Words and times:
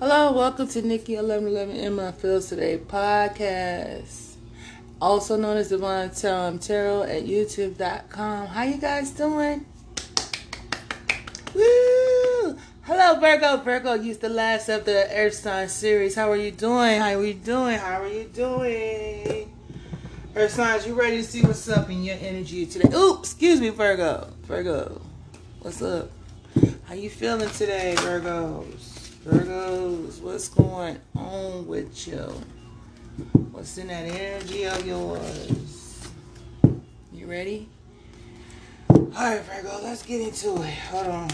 Hello, 0.00 0.30
welcome 0.30 0.68
to 0.68 0.80
Niki 0.80 1.18
eleven 1.18 1.48
eleven 1.48 1.74
in 1.74 1.94
my 1.94 2.12
today 2.12 2.78
podcast, 2.78 4.36
also 5.02 5.36
known 5.36 5.56
as 5.56 5.70
Divine 5.70 6.10
Tarot 6.10 6.58
Tarot 6.58 7.02
at 7.02 7.24
YouTube.com. 7.24 8.46
How 8.46 8.62
you 8.62 8.76
guys 8.76 9.10
doing? 9.10 9.66
Woo! 11.52 12.56
Hello, 12.82 13.18
Virgo. 13.18 13.56
Virgo 13.56 13.94
used 13.94 14.20
the 14.20 14.28
last 14.28 14.68
of 14.68 14.84
the 14.84 15.08
Earth 15.12 15.34
sign 15.34 15.68
series. 15.68 16.14
How 16.14 16.30
are 16.30 16.36
you 16.36 16.52
doing? 16.52 17.00
How 17.00 17.14
are 17.14 17.24
you 17.24 17.34
doing? 17.34 17.78
How 17.78 18.00
are 18.00 18.06
you 18.06 18.30
doing? 18.32 19.52
Earth 20.36 20.52
signs, 20.52 20.86
you 20.86 20.94
ready 20.94 21.16
to 21.16 21.24
see 21.24 21.42
what's 21.42 21.68
up 21.68 21.90
in 21.90 22.04
your 22.04 22.18
energy 22.20 22.66
today? 22.66 22.88
Oops, 22.96 23.28
excuse 23.28 23.60
me, 23.60 23.70
Virgo. 23.70 24.32
Virgo, 24.44 25.00
what's 25.58 25.82
up? 25.82 26.08
How 26.84 26.94
you 26.94 27.10
feeling 27.10 27.50
today, 27.50 27.96
Virgos? 27.98 28.87
Virgos, 29.28 30.22
what's 30.22 30.48
going 30.48 30.98
on 31.14 31.66
with 31.66 32.08
you? 32.08 32.32
What's 33.52 33.76
in 33.76 33.88
that 33.88 34.06
energy 34.06 34.64
of 34.64 34.86
yours? 34.86 36.08
You 37.12 37.26
ready? 37.26 37.68
All 38.88 39.04
right, 39.14 39.42
Virgo, 39.42 39.80
let's 39.82 40.02
get 40.02 40.22
into 40.22 40.62
it. 40.62 40.74
Hold 40.90 41.06
on. 41.08 41.28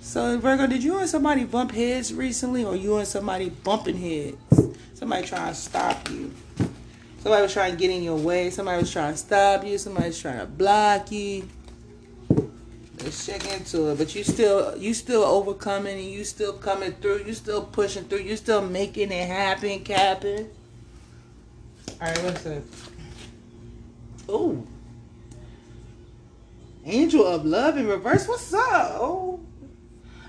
So, 0.00 0.38
Virgo, 0.40 0.66
did 0.66 0.82
you 0.82 0.98
and 0.98 1.08
somebody 1.08 1.44
bump 1.44 1.70
heads 1.70 2.12
recently, 2.12 2.64
or 2.64 2.74
you 2.74 2.96
and 2.96 3.06
somebody 3.06 3.50
bumping 3.50 3.96
heads? 3.96 4.74
Somebody 4.94 5.24
trying 5.24 5.52
to 5.52 5.54
stop 5.54 6.10
you. 6.10 6.34
Somebody 7.20 7.42
was 7.42 7.52
trying 7.52 7.74
to 7.74 7.78
get 7.78 7.90
in 7.90 8.02
your 8.02 8.16
way. 8.16 8.50
Somebody 8.50 8.80
was 8.80 8.90
trying 8.90 9.12
to 9.12 9.18
stop 9.18 9.64
you. 9.64 9.78
Somebody 9.78 10.08
was 10.08 10.20
trying 10.20 10.40
to 10.40 10.46
block 10.46 11.12
you. 11.12 11.48
Let's 13.02 13.24
check 13.24 13.50
into 13.50 13.88
it. 13.88 13.98
But 13.98 14.14
you 14.14 14.22
still 14.22 14.76
you 14.76 14.92
still 14.92 15.24
overcoming 15.24 15.98
and 15.98 16.10
you 16.10 16.24
still 16.24 16.52
coming 16.52 16.92
through. 16.92 17.24
You 17.26 17.32
still 17.32 17.62
pushing 17.64 18.04
through. 18.04 18.20
You 18.20 18.36
still 18.36 18.60
making 18.60 19.10
it 19.10 19.26
happen, 19.26 19.80
Captain. 19.80 20.50
Alright, 22.00 22.22
listen. 22.22 22.58
up? 22.58 22.62
Oh. 24.28 24.66
Angel 26.84 27.26
of 27.26 27.44
Love 27.44 27.78
in 27.78 27.86
reverse. 27.86 28.28
What's 28.28 28.52
up? 28.52 28.96
Oh. 29.00 29.40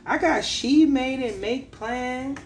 I 0.06 0.18
got 0.18 0.44
she 0.44 0.86
made 0.86 1.20
it 1.20 1.40
make 1.40 1.72
plans. 1.72 2.40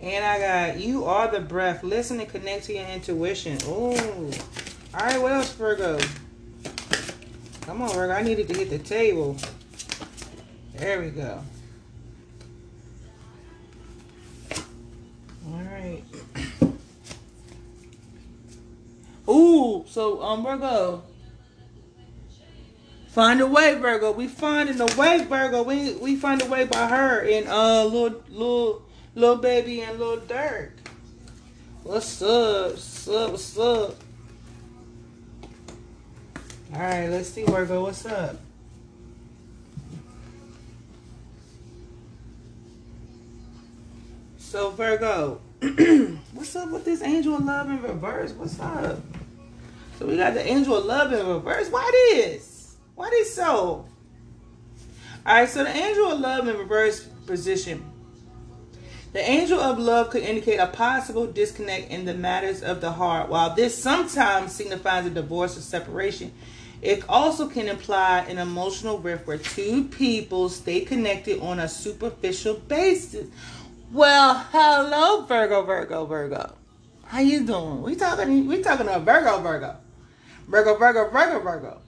And 0.00 0.24
I 0.24 0.38
got 0.38 0.80
you 0.80 1.04
are 1.04 1.30
the 1.30 1.40
breath. 1.40 1.82
Listen 1.82 2.20
and 2.20 2.28
connect 2.28 2.64
to 2.64 2.74
your 2.74 2.86
intuition. 2.86 3.58
Oh. 3.64 4.30
Alright, 4.94 5.20
what 5.20 5.32
else, 5.32 5.52
Virgo? 5.52 5.98
Come 7.66 7.80
on, 7.80 7.88
Virgo. 7.94 8.12
I 8.12 8.22
needed 8.22 8.46
to 8.48 8.54
hit 8.54 8.68
the 8.68 8.78
table. 8.78 9.36
There 10.74 11.00
we 11.00 11.08
go. 11.08 11.42
All 15.46 15.62
right. 15.62 16.02
Ooh, 19.28 19.84
so 19.88 20.22
um, 20.22 20.44
Virgo. 20.44 21.02
Find 23.08 23.40
a 23.40 23.46
way, 23.46 23.76
Virgo. 23.76 24.12
We 24.12 24.28
finding 24.28 24.78
a 24.80 24.86
way, 24.96 25.24
Virgo. 25.24 25.62
We 25.62 25.94
we 25.94 26.16
find 26.16 26.42
a 26.42 26.46
way 26.46 26.66
by 26.66 26.88
her 26.88 27.20
and 27.20 27.48
uh 27.48 27.84
little 27.84 28.22
little 28.28 28.82
little 29.14 29.36
baby 29.36 29.80
and 29.80 29.98
little 29.98 30.18
Dirk. 30.18 30.72
What's 31.82 32.20
up? 32.20 32.72
What's 32.72 33.08
up? 33.08 33.30
What's 33.30 33.58
up? 33.58 34.03
All 36.74 36.80
right, 36.80 37.08
let's 37.08 37.28
see, 37.28 37.44
Virgo. 37.44 37.84
What's 37.84 38.04
up? 38.04 38.36
So 44.38 44.70
Virgo, 44.70 45.40
what's 46.32 46.56
up 46.56 46.70
with 46.70 46.84
this 46.84 47.00
angel 47.00 47.36
of 47.36 47.44
love 47.44 47.70
in 47.70 47.80
reverse? 47.80 48.32
What's 48.32 48.58
up? 48.58 48.98
So 50.00 50.06
we 50.06 50.16
got 50.16 50.34
the 50.34 50.44
angel 50.44 50.76
of 50.78 50.84
love 50.84 51.12
in 51.12 51.24
reverse. 51.24 51.68
Why 51.68 51.88
this? 52.10 52.74
Why 52.96 53.08
this 53.10 53.32
so? 53.32 53.44
All 53.46 53.86
right, 55.26 55.48
so 55.48 55.62
the 55.62 55.70
angel 55.70 56.10
of 56.10 56.18
love 56.18 56.48
in 56.48 56.58
reverse 56.58 57.04
position. 57.26 57.84
The 59.12 59.20
angel 59.20 59.60
of 59.60 59.78
love 59.78 60.10
could 60.10 60.24
indicate 60.24 60.56
a 60.56 60.66
possible 60.66 61.28
disconnect 61.28 61.92
in 61.92 62.04
the 62.04 62.14
matters 62.14 62.64
of 62.64 62.80
the 62.80 62.90
heart. 62.90 63.28
While 63.28 63.54
this 63.54 63.80
sometimes 63.80 64.50
signifies 64.50 65.06
a 65.06 65.10
divorce 65.10 65.56
or 65.56 65.60
separation, 65.60 66.32
it 66.82 67.04
also 67.08 67.48
can 67.48 67.68
imply 67.68 68.20
an 68.20 68.38
emotional 68.38 68.98
rift 68.98 69.26
where 69.26 69.38
two 69.38 69.84
people 69.84 70.48
stay 70.48 70.80
connected 70.80 71.40
on 71.40 71.58
a 71.58 71.68
superficial 71.68 72.54
basis. 72.54 73.26
Well, 73.92 74.46
hello, 74.50 75.24
Virgo, 75.24 75.62
Virgo, 75.62 76.04
Virgo. 76.04 76.54
How 77.06 77.20
you 77.20 77.46
doing? 77.46 77.82
We 77.82 77.94
talking? 77.94 78.46
We 78.46 78.62
talking 78.62 78.86
about 78.86 79.02
Virgo, 79.02 79.40
Virgo, 79.40 79.76
Virgo, 80.48 80.76
Virgo, 80.76 81.10
Virgo, 81.10 81.40
Virgo. 81.40 81.80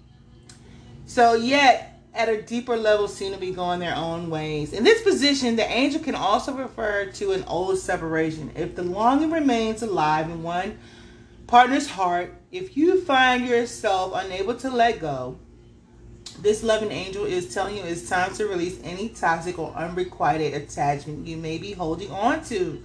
So 1.07 1.35
yet, 1.35 2.01
at 2.15 2.29
a 2.29 2.41
deeper 2.41 2.77
level, 2.77 3.09
seem 3.09 3.33
to 3.33 3.39
be 3.39 3.51
going 3.51 3.81
their 3.81 3.95
own 3.95 4.31
ways. 4.31 4.73
In 4.73 4.85
this 4.85 5.03
position, 5.03 5.57
the 5.57 5.71
angel 5.71 6.01
can 6.01 6.15
also 6.15 6.53
refer 6.53 7.07
to 7.07 7.33
an 7.33 7.45
old 7.45 7.79
separation. 7.79 8.53
If 8.55 8.77
the 8.77 8.83
longing 8.83 9.31
remains 9.31 9.83
alive 9.83 10.31
in 10.31 10.43
one 10.43 10.79
partner's 11.47 11.89
heart, 11.89 12.35
if 12.56 12.77
you 12.77 13.00
find 13.03 13.47
yourself 13.47 14.12
unable 14.15 14.55
to 14.55 14.71
let 14.71 15.00
go, 15.00 15.39
this 16.41 16.62
loving 16.62 16.91
angel 16.91 17.25
is 17.25 17.53
telling 17.53 17.77
you 17.77 17.83
it's 17.83 18.09
time 18.09 18.34
to 18.34 18.47
release 18.47 18.78
any 18.83 19.09
toxic 19.09 19.59
or 19.59 19.72
unrequited 19.75 20.55
attachment 20.55 21.27
you 21.27 21.37
may 21.37 21.59
be 21.59 21.72
holding 21.72 22.11
on 22.11 22.45
to. 22.45 22.83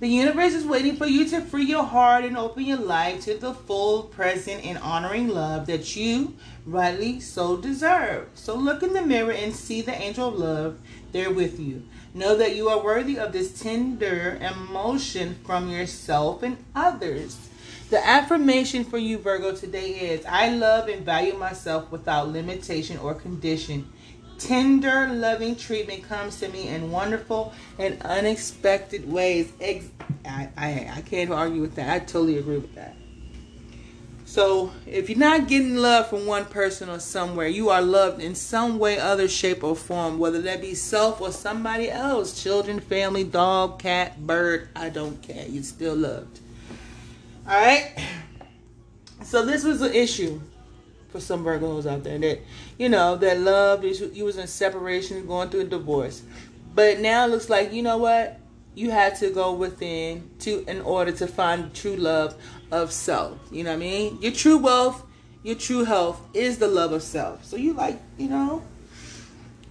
The 0.00 0.08
universe 0.08 0.52
is 0.52 0.66
waiting 0.66 0.96
for 0.96 1.06
you 1.06 1.28
to 1.30 1.40
free 1.40 1.64
your 1.64 1.84
heart 1.84 2.24
and 2.24 2.36
open 2.36 2.64
your 2.64 2.78
life 2.78 3.24
to 3.24 3.38
the 3.38 3.54
full, 3.54 4.02
present, 4.02 4.64
and 4.64 4.78
honoring 4.78 5.28
love 5.28 5.66
that 5.66 5.94
you 5.96 6.36
rightly 6.66 7.20
so 7.20 7.56
deserve. 7.56 8.28
So 8.34 8.56
look 8.56 8.82
in 8.82 8.92
the 8.92 9.02
mirror 9.02 9.32
and 9.32 9.54
see 9.54 9.80
the 9.80 9.94
angel 9.94 10.28
of 10.28 10.38
love 10.38 10.78
there 11.12 11.30
with 11.30 11.60
you. 11.60 11.84
Know 12.12 12.36
that 12.36 12.56
you 12.56 12.68
are 12.68 12.82
worthy 12.82 13.18
of 13.18 13.32
this 13.32 13.60
tender 13.60 14.38
emotion 14.40 15.36
from 15.44 15.68
yourself 15.68 16.42
and 16.42 16.58
others. 16.74 17.38
The 17.90 18.04
affirmation 18.04 18.82
for 18.84 18.96
you, 18.96 19.18
Virgo, 19.18 19.54
today 19.54 19.90
is 19.90 20.24
I 20.24 20.48
love 20.48 20.88
and 20.88 21.04
value 21.04 21.34
myself 21.34 21.92
without 21.92 22.28
limitation 22.28 22.96
or 22.98 23.14
condition. 23.14 23.92
Tender, 24.38 25.08
loving 25.12 25.54
treatment 25.54 26.02
comes 26.02 26.40
to 26.40 26.48
me 26.48 26.68
in 26.68 26.90
wonderful 26.90 27.52
and 27.78 28.00
unexpected 28.02 29.10
ways. 29.10 29.52
I, 29.62 29.82
I, 30.56 30.90
I 30.96 31.02
can't 31.02 31.30
argue 31.30 31.60
with 31.60 31.74
that. 31.76 31.90
I 31.90 31.98
totally 32.00 32.38
agree 32.38 32.58
with 32.58 32.74
that. 32.74 32.96
So, 34.24 34.72
if 34.86 35.08
you're 35.10 35.18
not 35.18 35.46
getting 35.46 35.76
love 35.76 36.08
from 36.08 36.26
one 36.26 36.46
person 36.46 36.88
or 36.88 36.98
somewhere, 36.98 37.46
you 37.46 37.68
are 37.68 37.82
loved 37.82 38.20
in 38.20 38.34
some 38.34 38.78
way, 38.78 38.98
other 38.98 39.28
shape, 39.28 39.62
or 39.62 39.76
form, 39.76 40.18
whether 40.18 40.40
that 40.42 40.60
be 40.60 40.74
self 40.74 41.20
or 41.20 41.30
somebody 41.30 41.90
else 41.90 42.42
children, 42.42 42.80
family, 42.80 43.22
dog, 43.22 43.78
cat, 43.78 44.26
bird. 44.26 44.70
I 44.74 44.88
don't 44.88 45.22
care. 45.22 45.46
You're 45.46 45.62
still 45.62 45.94
loved. 45.94 46.40
All 47.46 47.54
right. 47.54 47.92
So 49.22 49.44
this 49.44 49.64
was 49.64 49.82
an 49.82 49.92
issue 49.92 50.40
for 51.08 51.20
some 51.20 51.44
Virgos 51.44 51.84
out 51.84 52.02
there 52.02 52.18
that 52.18 52.40
you 52.78 52.88
know 52.88 53.16
that 53.16 53.38
love 53.38 53.84
loved 53.84 54.16
you 54.16 54.24
was 54.24 54.38
in 54.38 54.46
separation, 54.46 55.26
going 55.26 55.50
through 55.50 55.60
a 55.60 55.64
divorce, 55.64 56.22
but 56.74 57.00
now 57.00 57.26
it 57.26 57.30
looks 57.30 57.50
like 57.50 57.72
you 57.72 57.82
know 57.82 57.98
what 57.98 58.40
you 58.74 58.90
had 58.90 59.14
to 59.16 59.30
go 59.30 59.52
within 59.52 60.30
to 60.40 60.64
in 60.66 60.80
order 60.80 61.12
to 61.12 61.26
find 61.26 61.74
true 61.74 61.96
love 61.96 62.34
of 62.72 62.90
self. 62.90 63.38
You 63.52 63.64
know 63.64 63.70
what 63.70 63.76
I 63.76 63.80
mean? 63.80 64.22
Your 64.22 64.32
true 64.32 64.58
wealth, 64.58 65.04
your 65.42 65.56
true 65.56 65.84
health 65.84 66.20
is 66.32 66.58
the 66.58 66.68
love 66.68 66.92
of 66.92 67.02
self. 67.02 67.44
So 67.44 67.56
you 67.56 67.74
like 67.74 68.00
you 68.16 68.28
know 68.28 68.62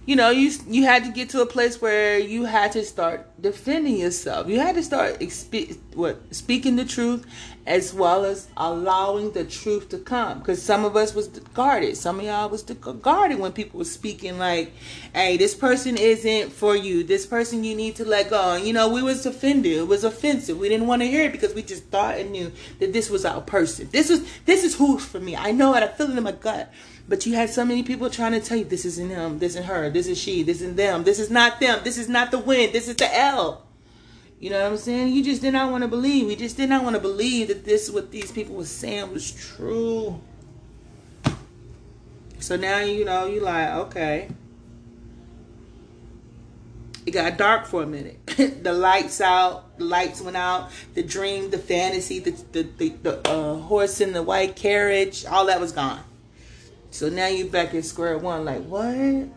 you 0.06 0.16
know 0.16 0.30
you 0.30 0.50
you 0.68 0.84
had 0.84 1.04
to 1.04 1.10
get 1.10 1.30
to 1.30 1.40
a 1.40 1.46
place 1.46 1.80
where 1.80 2.18
you 2.18 2.44
had 2.44 2.72
to 2.72 2.84
start 2.84 3.26
defending 3.40 3.96
yourself. 3.96 4.48
You 4.48 4.60
had 4.60 4.74
to 4.74 4.82
start 4.82 5.20
expe- 5.20 5.78
what 5.94 6.34
speaking 6.34 6.76
the 6.76 6.84
truth 6.84 7.26
as 7.66 7.94
well 7.94 8.26
as 8.26 8.48
allowing 8.58 9.32
the 9.32 9.44
truth 9.44 9.88
to 9.88 9.98
come. 9.98 10.38
Because 10.40 10.62
some 10.62 10.84
of 10.84 10.96
us 10.96 11.14
was 11.14 11.28
guarded. 11.28 11.96
Some 11.96 12.20
of 12.20 12.26
y'all 12.26 12.50
was 12.50 12.62
guarded 12.62 13.38
when 13.38 13.52
people 13.52 13.78
were 13.78 13.84
speaking 13.84 14.38
like 14.38 14.72
hey 15.14 15.36
this 15.38 15.54
person 15.54 15.96
isn't 15.96 16.52
for 16.52 16.76
you. 16.76 17.02
This 17.02 17.24
person 17.24 17.64
you 17.64 17.74
need 17.74 17.96
to 17.96 18.04
let 18.04 18.30
go. 18.30 18.54
And 18.54 18.66
you 18.66 18.72
know 18.72 18.88
we 18.88 19.02
was 19.02 19.24
offended. 19.24 19.72
It 19.72 19.88
was 19.88 20.04
offensive. 20.04 20.58
We 20.58 20.68
didn't 20.68 20.86
want 20.86 21.00
to 21.00 21.08
hear 21.08 21.24
it 21.24 21.32
because 21.32 21.54
we 21.54 21.62
just 21.62 21.84
thought 21.84 22.18
and 22.18 22.30
knew 22.30 22.52
that 22.78 22.92
this 22.92 23.08
was 23.08 23.24
our 23.24 23.40
person. 23.40 23.88
This 23.90 24.10
was 24.10 24.22
this 24.44 24.64
is 24.64 24.74
who's 24.74 25.04
for 25.04 25.20
me. 25.20 25.34
I 25.34 25.52
know 25.52 25.74
it. 25.74 25.82
I 25.82 25.88
feel 25.88 26.10
it 26.10 26.18
in 26.18 26.24
my 26.24 26.32
gut 26.32 26.70
but 27.08 27.26
you 27.26 27.34
had 27.34 27.50
so 27.50 27.64
many 27.64 27.82
people 27.82 28.08
trying 28.08 28.32
to 28.32 28.40
tell 28.40 28.56
you 28.56 28.64
this 28.64 28.84
isn't 28.84 29.10
him, 29.10 29.38
this 29.38 29.52
isn't 29.52 29.64
her, 29.64 29.90
this 29.90 30.06
is 30.06 30.18
she, 30.18 30.42
this 30.42 30.62
isn't 30.62 30.76
them, 30.76 31.04
this 31.04 31.18
is 31.18 31.30
not 31.30 31.60
them, 31.60 31.80
this 31.84 31.98
is 31.98 32.08
not 32.08 32.30
the 32.30 32.38
win, 32.38 32.72
this 32.72 32.88
is 32.88 32.96
the 32.96 33.18
L. 33.18 33.64
You 34.40 34.50
know 34.50 34.62
what 34.62 34.72
I'm 34.72 34.76
saying? 34.76 35.14
You 35.14 35.24
just 35.24 35.40
did 35.40 35.52
not 35.52 35.70
want 35.70 35.82
to 35.84 35.88
believe. 35.88 36.26
We 36.26 36.36
just 36.36 36.58
did 36.58 36.68
not 36.68 36.84
want 36.84 36.96
to 36.96 37.00
believe 37.00 37.48
that 37.48 37.64
this 37.64 37.90
what 37.90 38.10
these 38.10 38.30
people 38.30 38.56
were 38.56 38.66
saying 38.66 39.10
was 39.10 39.32
true. 39.32 40.20
So 42.40 42.56
now 42.56 42.80
you 42.80 43.06
know 43.06 43.26
you 43.26 43.40
like 43.40 43.70
okay. 43.86 44.28
it 47.06 47.10
got 47.12 47.38
dark 47.38 47.64
for 47.64 47.82
a 47.82 47.86
minute. 47.86 48.18
the 48.62 48.72
lights 48.74 49.22
out, 49.22 49.78
the 49.78 49.84
lights 49.84 50.20
went 50.20 50.36
out, 50.36 50.70
the 50.92 51.02
dream, 51.02 51.50
the 51.50 51.56
fantasy, 51.56 52.18
the 52.18 52.32
the 52.52 52.62
the, 52.76 52.88
the 53.02 53.28
uh, 53.30 53.56
horse 53.60 54.02
in 54.02 54.12
the 54.12 54.22
white 54.22 54.56
carriage, 54.56 55.24
all 55.24 55.46
that 55.46 55.58
was 55.58 55.72
gone. 55.72 56.04
So 56.94 57.08
now 57.08 57.26
you're 57.26 57.48
back 57.48 57.74
at 57.74 57.84
square 57.84 58.16
one, 58.18 58.44
like 58.44 58.62
what? 58.66 59.28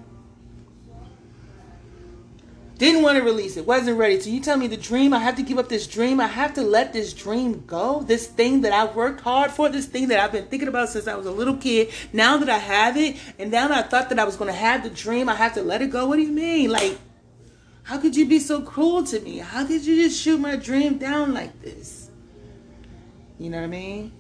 Didn't 2.77 3.01
want 3.01 3.17
to 3.17 3.23
release 3.23 3.57
it. 3.57 3.65
Wasn't 3.65 3.97
ready. 3.97 4.19
So 4.19 4.29
you 4.29 4.41
tell 4.41 4.57
me 4.57 4.67
the 4.67 4.77
dream. 4.77 5.11
I 5.11 5.17
have 5.17 5.37
to 5.37 5.41
give 5.41 5.57
up 5.57 5.67
this 5.67 5.87
dream. 5.87 6.21
I 6.21 6.27
have 6.27 6.53
to 6.53 6.61
let 6.61 6.93
this 6.93 7.13
dream 7.15 7.63
go. 7.65 8.03
This 8.03 8.27
thing 8.27 8.61
that 8.61 8.73
I've 8.73 8.95
worked 8.95 9.21
hard 9.21 9.49
for. 9.49 9.69
This 9.69 9.87
thing 9.87 10.09
that 10.09 10.19
I've 10.19 10.31
been 10.31 10.45
thinking 10.45 10.67
about 10.67 10.89
since 10.89 11.07
I 11.07 11.15
was 11.15 11.25
a 11.25 11.31
little 11.31 11.57
kid. 11.57 11.89
Now 12.13 12.37
that 12.37 12.47
I 12.47 12.59
have 12.59 12.95
it, 12.95 13.17
and 13.39 13.49
now 13.49 13.69
that 13.69 13.85
I 13.85 13.87
thought 13.87 14.09
that 14.09 14.19
I 14.19 14.23
was 14.23 14.35
going 14.35 14.51
to 14.53 14.59
have 14.59 14.83
the 14.83 14.91
dream, 14.91 15.27
I 15.27 15.33
have 15.33 15.55
to 15.55 15.63
let 15.63 15.81
it 15.81 15.89
go. 15.89 16.05
What 16.05 16.17
do 16.17 16.21
you 16.21 16.31
mean? 16.31 16.69
Like, 16.69 16.99
how 17.81 17.97
could 17.97 18.15
you 18.15 18.27
be 18.27 18.37
so 18.37 18.61
cruel 18.61 19.03
to 19.05 19.19
me? 19.19 19.39
How 19.39 19.65
could 19.65 19.83
you 19.83 19.95
just 19.95 20.21
shoot 20.21 20.39
my 20.39 20.57
dream 20.57 20.99
down 20.99 21.33
like 21.33 21.59
this? 21.63 22.11
You 23.39 23.49
know 23.49 23.57
what 23.57 23.63
I 23.63 23.67
mean? 23.67 24.11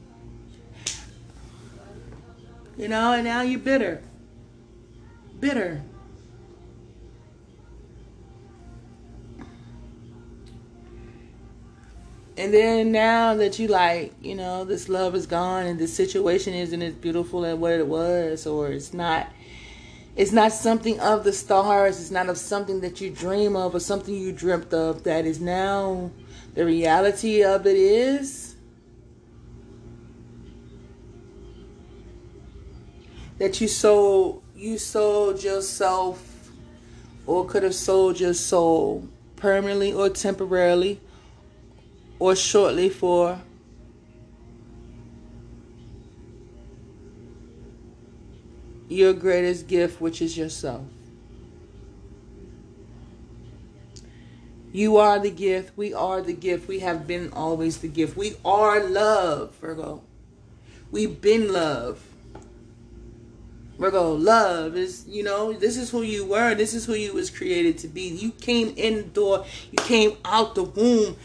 You 2.77 2.87
know, 2.87 3.13
and 3.13 3.23
now 3.23 3.41
you're 3.41 3.59
bitter. 3.59 4.03
Bitter. 5.39 5.83
and 12.37 12.53
then 12.53 12.91
now 12.91 13.33
that 13.33 13.57
you 13.57 13.67
like 13.67 14.13
you 14.21 14.35
know 14.35 14.63
this 14.63 14.87
love 14.87 15.15
is 15.15 15.25
gone 15.25 15.65
and 15.65 15.79
this 15.79 15.93
situation 15.93 16.53
isn't 16.53 16.81
as 16.81 16.93
beautiful 16.93 17.43
as 17.43 17.57
what 17.57 17.73
it 17.73 17.87
was 17.87 18.45
or 18.45 18.69
it's 18.69 18.93
not 18.93 19.27
it's 20.15 20.31
not 20.31 20.51
something 20.51 20.99
of 20.99 21.23
the 21.23 21.33
stars 21.33 21.99
it's 21.99 22.11
not 22.11 22.29
of 22.29 22.37
something 22.37 22.81
that 22.81 23.01
you 23.01 23.09
dream 23.09 23.55
of 23.55 23.73
or 23.73 23.79
something 23.79 24.13
you 24.13 24.31
dreamt 24.31 24.71
of 24.73 25.03
that 25.03 25.25
is 25.25 25.41
now 25.41 26.11
the 26.53 26.63
reality 26.63 27.43
of 27.43 27.65
it 27.65 27.75
is 27.75 28.55
that 33.37 33.61
you 33.61 33.67
sold 33.67 34.43
you 34.55 34.77
sold 34.77 35.43
yourself 35.43 36.49
or 37.25 37.45
could 37.45 37.63
have 37.63 37.75
sold 37.75 38.19
your 38.19 38.33
soul 38.33 39.07
permanently 39.35 39.93
or 39.93 40.09
temporarily 40.09 40.99
or 42.19 42.35
shortly 42.35 42.89
for 42.89 43.39
your 48.89 49.13
greatest 49.13 49.67
gift, 49.67 49.99
which 50.01 50.21
is 50.21 50.37
yourself. 50.37 50.83
You 54.71 54.97
are 54.97 55.19
the 55.19 55.31
gift. 55.31 55.77
We 55.77 55.93
are 55.93 56.21
the 56.21 56.33
gift. 56.33 56.67
We 56.67 56.79
have 56.79 57.07
been 57.07 57.31
always 57.33 57.79
the 57.79 57.87
gift. 57.87 58.15
We 58.15 58.35
are 58.45 58.83
love, 58.83 59.55
Virgo. 59.55 60.03
We've 60.91 61.19
been 61.19 61.51
love. 61.51 62.01
Virgo, 63.77 64.13
love 64.13 64.75
is, 64.75 65.05
you 65.07 65.23
know, 65.23 65.53
this 65.53 65.77
is 65.77 65.91
who 65.91 66.01
you 66.01 66.25
were. 66.25 66.55
This 66.55 66.73
is 66.73 66.85
who 66.85 66.93
you 66.93 67.13
was 67.13 67.29
created 67.29 67.77
to 67.79 67.87
be. 67.87 68.07
You 68.07 68.31
came 68.31 68.73
in 68.75 68.95
the 68.95 69.03
door. 69.03 69.45
You 69.71 69.83
came 69.83 70.17
out 70.25 70.55
the 70.55 70.63
womb 70.63 71.15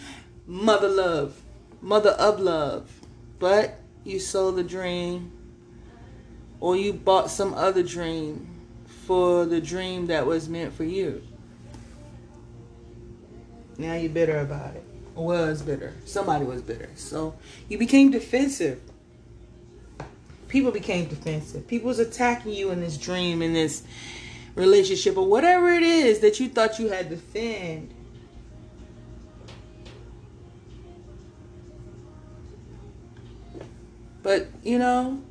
mother 0.46 0.88
love, 0.88 1.40
mother 1.80 2.10
of 2.10 2.40
love. 2.40 2.90
But 3.38 3.80
you 4.04 4.18
sold 4.18 4.56
the 4.56 4.62
dream 4.62 5.32
or 6.60 6.76
you 6.76 6.92
bought 6.92 7.30
some 7.30 7.54
other 7.54 7.82
dream 7.82 8.48
for 9.06 9.46
the 9.46 9.60
dream 9.60 10.06
that 10.06 10.26
was 10.26 10.48
meant 10.48 10.74
for 10.74 10.84
you. 10.84 11.22
Now 13.78 13.94
you're 13.94 14.12
bitter 14.12 14.38
about 14.38 14.76
it. 14.76 14.84
Or 15.14 15.26
was 15.26 15.62
bitter. 15.62 15.94
Somebody 16.04 16.44
was 16.44 16.62
bitter. 16.62 16.90
So 16.94 17.34
you 17.68 17.78
became 17.78 18.10
defensive. 18.10 18.80
People 20.52 20.70
became 20.70 21.06
defensive. 21.06 21.66
People 21.66 21.88
was 21.88 21.98
attacking 21.98 22.52
you 22.52 22.70
in 22.70 22.80
this 22.80 22.98
dream, 22.98 23.40
in 23.40 23.54
this 23.54 23.84
relationship, 24.54 25.16
or 25.16 25.26
whatever 25.26 25.70
it 25.70 25.82
is 25.82 26.18
that 26.18 26.38
you 26.38 26.46
thought 26.46 26.78
you 26.78 26.88
had 26.88 27.08
to 27.08 27.16
defend 27.16 27.94
But 34.22 34.48
you 34.62 34.78
know, 34.78 35.22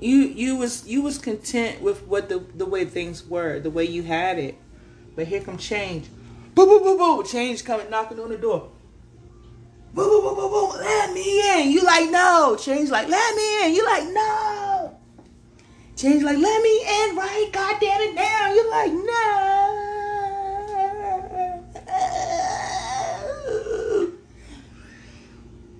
you 0.00 0.16
you 0.16 0.56
was 0.56 0.86
you 0.86 1.02
was 1.02 1.18
content 1.18 1.80
with 1.80 2.06
what 2.06 2.28
the 2.28 2.40
the 2.54 2.66
way 2.66 2.84
things 2.84 3.24
were, 3.26 3.58
the 3.58 3.70
way 3.70 3.84
you 3.84 4.02
had 4.02 4.38
it. 4.38 4.56
But 5.16 5.28
here 5.28 5.40
come 5.40 5.56
change. 5.56 6.08
Boom 6.54 6.68
boom 6.68 6.82
boom 6.82 6.98
boom. 6.98 7.24
Change 7.24 7.64
coming 7.64 7.88
knocking 7.88 8.20
on 8.20 8.28
the 8.28 8.36
door. 8.36 8.70
Boom 9.94 10.08
boom 10.08 10.22
boom 10.22 10.36
boom 10.36 10.50
boom. 10.50 10.70
Let 10.80 11.12
me 11.12 11.62
in. 11.62 11.70
You 11.70 11.82
like 11.82 12.10
no. 12.10 12.56
Change 12.58 12.90
like 12.90 13.08
let 13.08 13.36
me 13.36 13.66
in. 13.66 13.74
You 13.74 13.84
like 13.84 14.04
no. 14.04 14.96
Change 15.96 16.22
like 16.22 16.38
let 16.38 16.62
me 16.62 16.80
in 16.80 17.16
right. 17.16 17.48
God 17.52 17.76
damn 17.80 18.00
it 18.02 18.14
now. 18.14 18.52
You 18.52 18.70
like 18.70 18.92
no. 18.92 19.78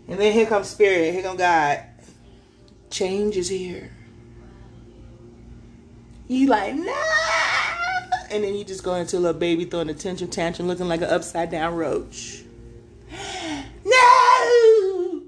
And 0.08 0.19
then 0.19 0.32
here 0.32 0.46
comes 0.46 0.69
Spirit, 0.69 1.12
here 1.12 1.22
comes 1.22 1.38
God. 1.38 1.84
Change 2.90 3.37
is 3.37 3.49
here. 3.49 3.90
You 6.26 6.46
like, 6.46 6.75
no. 6.75 7.05
And 8.31 8.43
then 8.43 8.55
you 8.55 8.64
just 8.64 8.82
go 8.82 8.94
into 8.94 9.16
a 9.16 9.20
little 9.20 9.38
baby 9.38 9.64
throwing 9.64 9.88
a 9.90 9.94
tantrum 9.94 10.31
tantrum 10.31 10.66
looking 10.66 10.88
like 10.88 11.02
an 11.02 11.08
upside 11.08 11.50
down 11.50 11.76
roach. 11.76 12.43
No! 13.84 15.22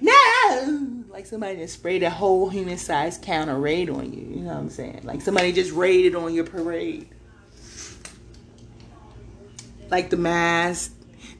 No! 0.00 1.04
Like 1.08 1.21
somebody 1.32 1.56
just 1.56 1.72
sprayed 1.72 2.02
a 2.02 2.10
whole 2.10 2.50
human 2.50 2.76
sized 2.76 3.22
counter 3.22 3.56
raid 3.56 3.88
on 3.88 4.12
you. 4.12 4.20
You 4.20 4.42
know 4.42 4.48
what 4.48 4.58
I'm 4.58 4.68
saying? 4.68 5.00
Like 5.04 5.22
somebody 5.22 5.50
just 5.50 5.72
raided 5.72 6.14
on 6.14 6.34
your 6.34 6.44
parade. 6.44 7.08
Like 9.88 10.10
the 10.10 10.18
mask, 10.18 10.92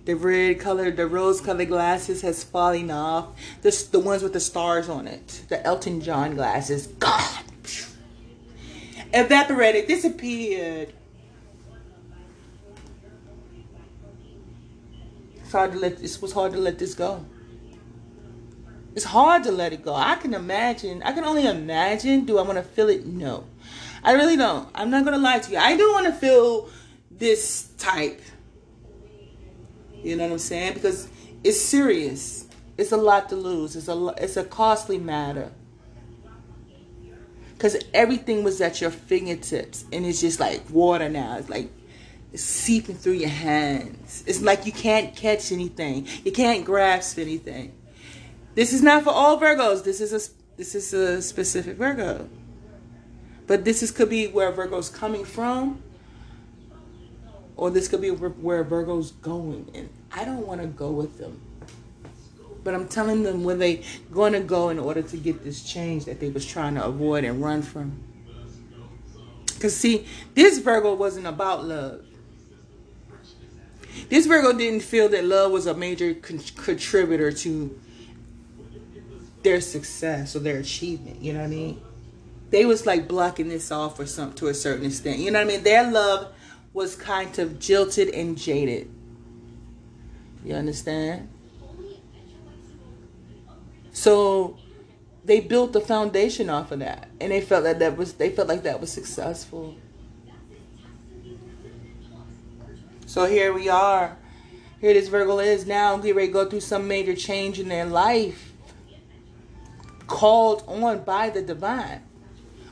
the 0.07 0.15
red 0.15 0.61
color, 0.61 0.91
the 0.91 1.07
rose 1.07 1.43
colored 1.43 1.69
glasses 1.69 2.23
has 2.23 2.43
fallen 2.43 2.91
off. 2.91 3.39
This 3.61 3.87
the 3.87 4.01
ones 4.01 4.23
with 4.23 4.33
the 4.33 4.41
stars 4.41 4.89
on 4.89 5.07
it. 5.07 5.43
The 5.51 5.63
Elton 5.63 6.01
John 6.01 6.37
glasses. 6.37 6.87
God. 6.87 7.45
Evaporated, 9.13 9.89
disappeared. 9.89 10.95
It's 15.43 15.53
hard 15.53 15.73
to 15.73 15.79
let 15.79 15.99
this 15.99 16.23
was 16.23 16.33
hard 16.33 16.53
to 16.53 16.59
let 16.59 16.79
this 16.79 16.95
go. 16.95 17.27
It's 18.95 19.07
hard 19.07 19.45
to 19.45 19.53
let 19.53 19.73
it 19.73 19.83
go. 19.83 19.95
I 19.95 20.17
can 20.17 20.35
imagine. 20.35 21.03
I 21.03 21.13
can 21.13 21.25
only 21.25 21.47
imagine. 21.47 22.25
Do 22.25 22.39
I 22.39 22.43
want 22.43 22.59
to 22.59 22.63
feel 22.63 22.89
it? 22.89 23.07
No. 23.07 23.45
I 24.05 24.13
really 24.13 24.37
don't. 24.37 24.69
I'm 24.75 24.91
not 24.91 25.05
gonna 25.05 25.19
lie 25.19 25.39
to 25.39 25.53
you. 25.53 25.59
I 25.59 25.77
do 25.77 25.91
want 25.93 26.07
to 26.07 26.13
feel 26.13 26.69
this 27.11 27.69
type 27.79 28.21
you 30.03 30.17
know 30.17 30.25
what 30.25 30.33
I'm 30.33 30.39
saying? 30.39 30.75
Because 30.75 31.09
it's 31.45 31.61
serious. 31.61 32.47
It's 32.77 32.93
a 32.93 32.97
lot 32.97 33.29
to 33.29 33.37
lose. 33.37 33.77
It's 33.77 33.89
a 33.89 34.15
it's 34.19 34.37
a 34.37 34.45
costly 34.45 34.99
matter. 34.99 35.53
Cause 37.59 37.77
everything 37.95 38.43
was 38.43 38.61
at 38.61 38.81
your 38.81 38.91
fingertips, 38.91 39.85
and 39.93 40.05
it's 40.05 40.21
just 40.21 40.41
like 40.41 40.69
water 40.71 41.09
now. 41.09 41.39
It's 41.39 41.49
like 41.49 41.71
seeping 42.35 42.97
through 42.97 43.13
your 43.13 43.29
hands. 43.29 44.25
It's 44.27 44.43
like 44.43 44.67
you 44.67 44.73
can't 44.73 45.15
catch 45.15 45.53
anything. 45.53 46.09
You 46.25 46.33
can't 46.33 46.65
grasp 46.65 47.19
anything. 47.19 47.73
This 48.55 48.73
is 48.73 48.83
not 48.83 49.05
for 49.05 49.11
all 49.11 49.41
Virgos. 49.41 49.85
This 49.85 50.01
is 50.01 50.13
a 50.13 50.57
this 50.57 50.75
is 50.75 50.93
a 50.93 51.23
specific 51.23 51.77
Virgo. 51.77 52.29
But 53.47 53.65
this 53.65 53.83
is 53.83 53.91
could 53.91 54.11
be 54.11 54.27
where 54.27 54.51
Virgo's 54.53 54.89
coming 54.89 55.25
from 55.25 55.83
or 57.57 57.71
this 57.71 57.89
could 57.89 58.01
be 58.01 58.11
where 58.11 58.65
Virgo's 58.65 59.13
going, 59.13 59.71
and 59.75 59.89
I 60.11 60.25
don't 60.25 60.47
want 60.47 60.61
to 60.61 60.67
go 60.67 60.91
with 60.91 61.19
them. 61.19 61.41
But 62.65 62.75
I'm 62.75 62.89
telling 62.89 63.23
them 63.23 63.45
where 63.45 63.57
they 63.57 63.85
going 64.11 64.33
to 64.33 64.41
go 64.41 64.69
in 64.71 64.79
order 64.79 65.03
to 65.03 65.17
get 65.17 65.45
this 65.45 65.63
change 65.63 66.05
that 66.07 66.21
they 66.21 66.31
was 66.31 66.47
trying 66.47 66.75
to 66.77 66.85
avoid 66.85 67.25
and 67.25 67.43
run 67.43 67.63
from. 67.63 68.03
Cause 69.61 69.77
see, 69.77 70.07
this 70.35 70.59
Virgo 70.59 70.95
wasn't 70.95 71.27
about 71.27 71.65
love. 71.65 72.05
This 74.09 74.27
Virgo 74.27 74.57
didn't 74.57 74.81
feel 74.81 75.09
that 75.11 75.25
love 75.25 75.53
was 75.53 75.67
a 75.67 75.75
major 75.75 76.15
con- 76.15 76.41
contributor 76.57 77.31
to 77.31 77.79
their 79.43 79.61
success 79.61 80.37
or 80.37 80.41
their 80.41 80.59
achievement. 80.59 81.21
You 81.21 81.33
know 81.33 81.41
what 81.41 81.47
I 81.47 81.51
mean? 81.51 81.83
They 82.51 82.65
was 82.67 82.87
like 82.87 83.09
blocking 83.09 83.49
this 83.49 83.71
off 83.71 83.99
or 83.99 84.07
something 84.07 84.37
to 84.37 84.49
a 84.49 84.55
certain 84.55 84.87
extent. 84.87 85.19
You 85.19 85.31
know 85.31 85.39
what 85.39 85.47
I 85.47 85.57
mean? 85.57 85.63
Their 85.63 85.91
love 85.91 86.33
was 86.73 86.97
kind 86.97 87.39
of 87.39 87.59
jilted 87.59 88.09
and 88.11 88.37
jaded. 88.37 88.91
You 90.45 90.55
understand? 90.55 91.29
So 93.93 94.59
they 95.25 95.41
built 95.41 95.73
the 95.73 95.81
foundation 95.81 96.51
off 96.51 96.73
of 96.73 96.81
that, 96.81 97.09
and 97.21 97.31
they 97.31 97.41
felt 97.41 97.65
that 97.65 97.79
that 97.79 97.97
was 97.97 98.15
they 98.15 98.31
felt 98.31 98.49
like 98.49 98.63
that 98.65 98.81
was 98.81 98.91
successful. 98.91 99.77
So 103.07 103.27
here 103.27 103.53
we 103.53 103.69
are. 103.69 104.17
Here 104.81 104.95
this 104.95 105.09
Virgo 105.09 105.39
is 105.39 105.67
now. 105.67 105.97
Get 105.99 106.17
ready 106.17 106.29
to 106.29 106.33
go 106.33 106.49
through 106.49 106.61
some 106.61 106.89
major 106.89 107.15
change 107.15 107.61
in 107.61 107.69
their 107.69 107.85
life, 107.85 108.52
called 110.13 110.63
on 110.69 111.03
by 111.05 111.31
the 111.31 111.41
divine, 111.41 112.03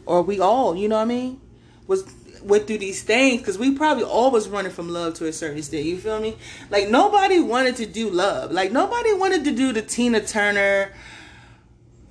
or 0.04 0.20
we 0.23 0.38
all. 0.38 0.76
You 0.76 0.88
know 0.88 0.97
what 0.97 1.02
I 1.02 1.06
mean? 1.06 1.40
Was 1.87 2.04
went 2.42 2.66
through 2.66 2.78
these 2.78 3.02
things 3.02 3.40
because 3.40 3.59
we 3.59 3.75
probably 3.75 4.04
always 4.04 4.49
running 4.49 4.73
from 4.73 4.88
love 4.88 5.14
to 5.14 5.26
a 5.26 5.32
certain 5.32 5.59
extent. 5.59 5.85
You 5.85 5.99
feel 5.99 6.20
me? 6.20 6.37
Like 6.70 6.88
nobody 6.88 7.40
wanted 7.40 7.76
to 7.76 7.87
do 7.87 8.11
love. 8.11 8.52
Like 8.52 8.73
nobody 8.73 9.14
wanted 9.14 9.44
to 9.44 9.52
do 9.52 9.73
the 9.73 9.82
Tina 9.82 10.20
Turner. 10.20 10.92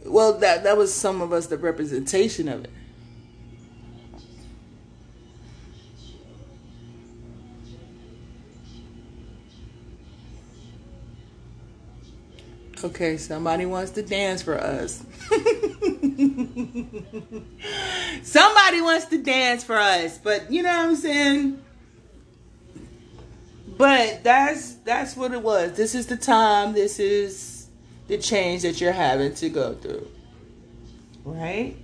Well, 0.03 0.39
that 0.39 0.63
that 0.63 0.77
was 0.77 0.93
some 0.93 1.21
of 1.21 1.31
us 1.31 1.47
the 1.47 1.57
representation 1.57 2.47
of 2.47 2.65
it. 2.65 2.71
Okay, 12.81 13.17
somebody 13.17 13.65
wants 13.65 13.91
to 13.91 14.01
dance 14.01 14.41
for 14.41 14.57
us. 14.57 15.03
somebody 18.23 18.81
wants 18.81 19.05
to 19.07 19.21
dance 19.21 19.65
for 19.65 19.75
us, 19.75 20.17
but 20.17 20.49
you 20.49 20.63
know 20.63 20.69
what 20.69 20.87
I'm 20.87 20.95
saying? 20.95 21.61
But 23.77 24.23
that's 24.23 24.75
that's 24.75 25.17
what 25.17 25.33
it 25.33 25.41
was. 25.41 25.73
This 25.73 25.93
is 25.93 26.07
the 26.07 26.15
time, 26.15 26.71
this 26.71 26.99
is 26.99 27.67
the 28.07 28.17
change 28.17 28.61
that 28.61 28.79
you're 28.79 28.93
having 28.93 29.33
to 29.35 29.49
go 29.49 29.73
through. 29.73 30.07
Right? 31.25 31.75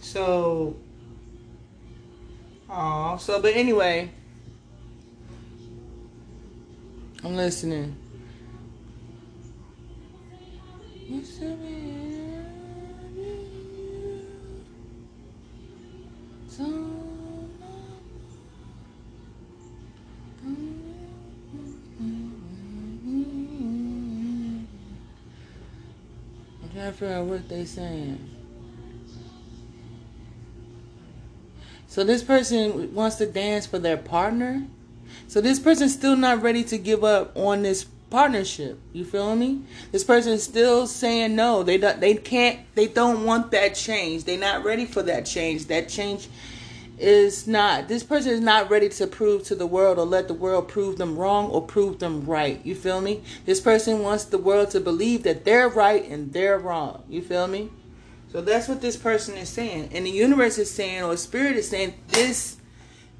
So 0.00 0.76
Oh, 2.72 3.16
so 3.16 3.42
but 3.42 3.56
anyway, 3.56 4.08
I'm 7.24 7.34
listening. 7.34 7.96
I'm 11.08 11.24
trying 26.72 26.92
to 26.92 26.92
figure 26.92 27.14
out 27.14 27.24
what 27.24 27.48
they're 27.48 27.66
saying. 27.66 28.39
So 31.90 32.04
this 32.04 32.22
person 32.22 32.94
wants 32.94 33.16
to 33.16 33.26
dance 33.26 33.66
for 33.66 33.80
their 33.80 33.96
partner. 33.96 34.62
So 35.26 35.40
this 35.40 35.58
person's 35.58 35.92
still 35.92 36.14
not 36.14 36.40
ready 36.40 36.62
to 36.62 36.78
give 36.78 37.02
up 37.02 37.36
on 37.36 37.62
this 37.62 37.82
partnership. 38.10 38.78
You 38.92 39.04
feel 39.04 39.34
me? 39.34 39.62
This 39.90 40.04
person's 40.04 40.44
still 40.44 40.86
saying 40.86 41.34
no. 41.34 41.64
They 41.64 41.78
don't, 41.78 41.98
they 41.98 42.14
can't 42.14 42.60
they 42.76 42.86
don't 42.86 43.24
want 43.24 43.50
that 43.50 43.74
change. 43.74 44.22
They're 44.22 44.38
not 44.38 44.62
ready 44.62 44.86
for 44.86 45.02
that 45.02 45.26
change. 45.26 45.66
That 45.66 45.88
change 45.88 46.28
is 46.96 47.48
not 47.48 47.88
this 47.88 48.04
person 48.04 48.34
is 48.34 48.40
not 48.40 48.70
ready 48.70 48.88
to 48.90 49.08
prove 49.08 49.42
to 49.44 49.56
the 49.56 49.66
world 49.66 49.98
or 49.98 50.06
let 50.06 50.28
the 50.28 50.34
world 50.34 50.68
prove 50.68 50.96
them 50.96 51.18
wrong 51.18 51.50
or 51.50 51.60
prove 51.60 51.98
them 51.98 52.24
right. 52.24 52.64
You 52.64 52.76
feel 52.76 53.00
me? 53.00 53.20
This 53.46 53.60
person 53.60 54.00
wants 54.00 54.22
the 54.26 54.38
world 54.38 54.70
to 54.70 54.80
believe 54.80 55.24
that 55.24 55.44
they're 55.44 55.68
right 55.68 56.08
and 56.08 56.32
they're 56.32 56.58
wrong. 56.60 57.02
You 57.08 57.20
feel 57.20 57.48
me? 57.48 57.70
So 58.32 58.40
that's 58.40 58.68
what 58.68 58.80
this 58.80 58.96
person 58.96 59.36
is 59.36 59.48
saying. 59.48 59.90
And 59.92 60.06
the 60.06 60.10
universe 60.10 60.58
is 60.58 60.70
saying, 60.70 61.02
or 61.02 61.16
spirit 61.16 61.56
is 61.56 61.68
saying, 61.68 61.94
this 62.08 62.56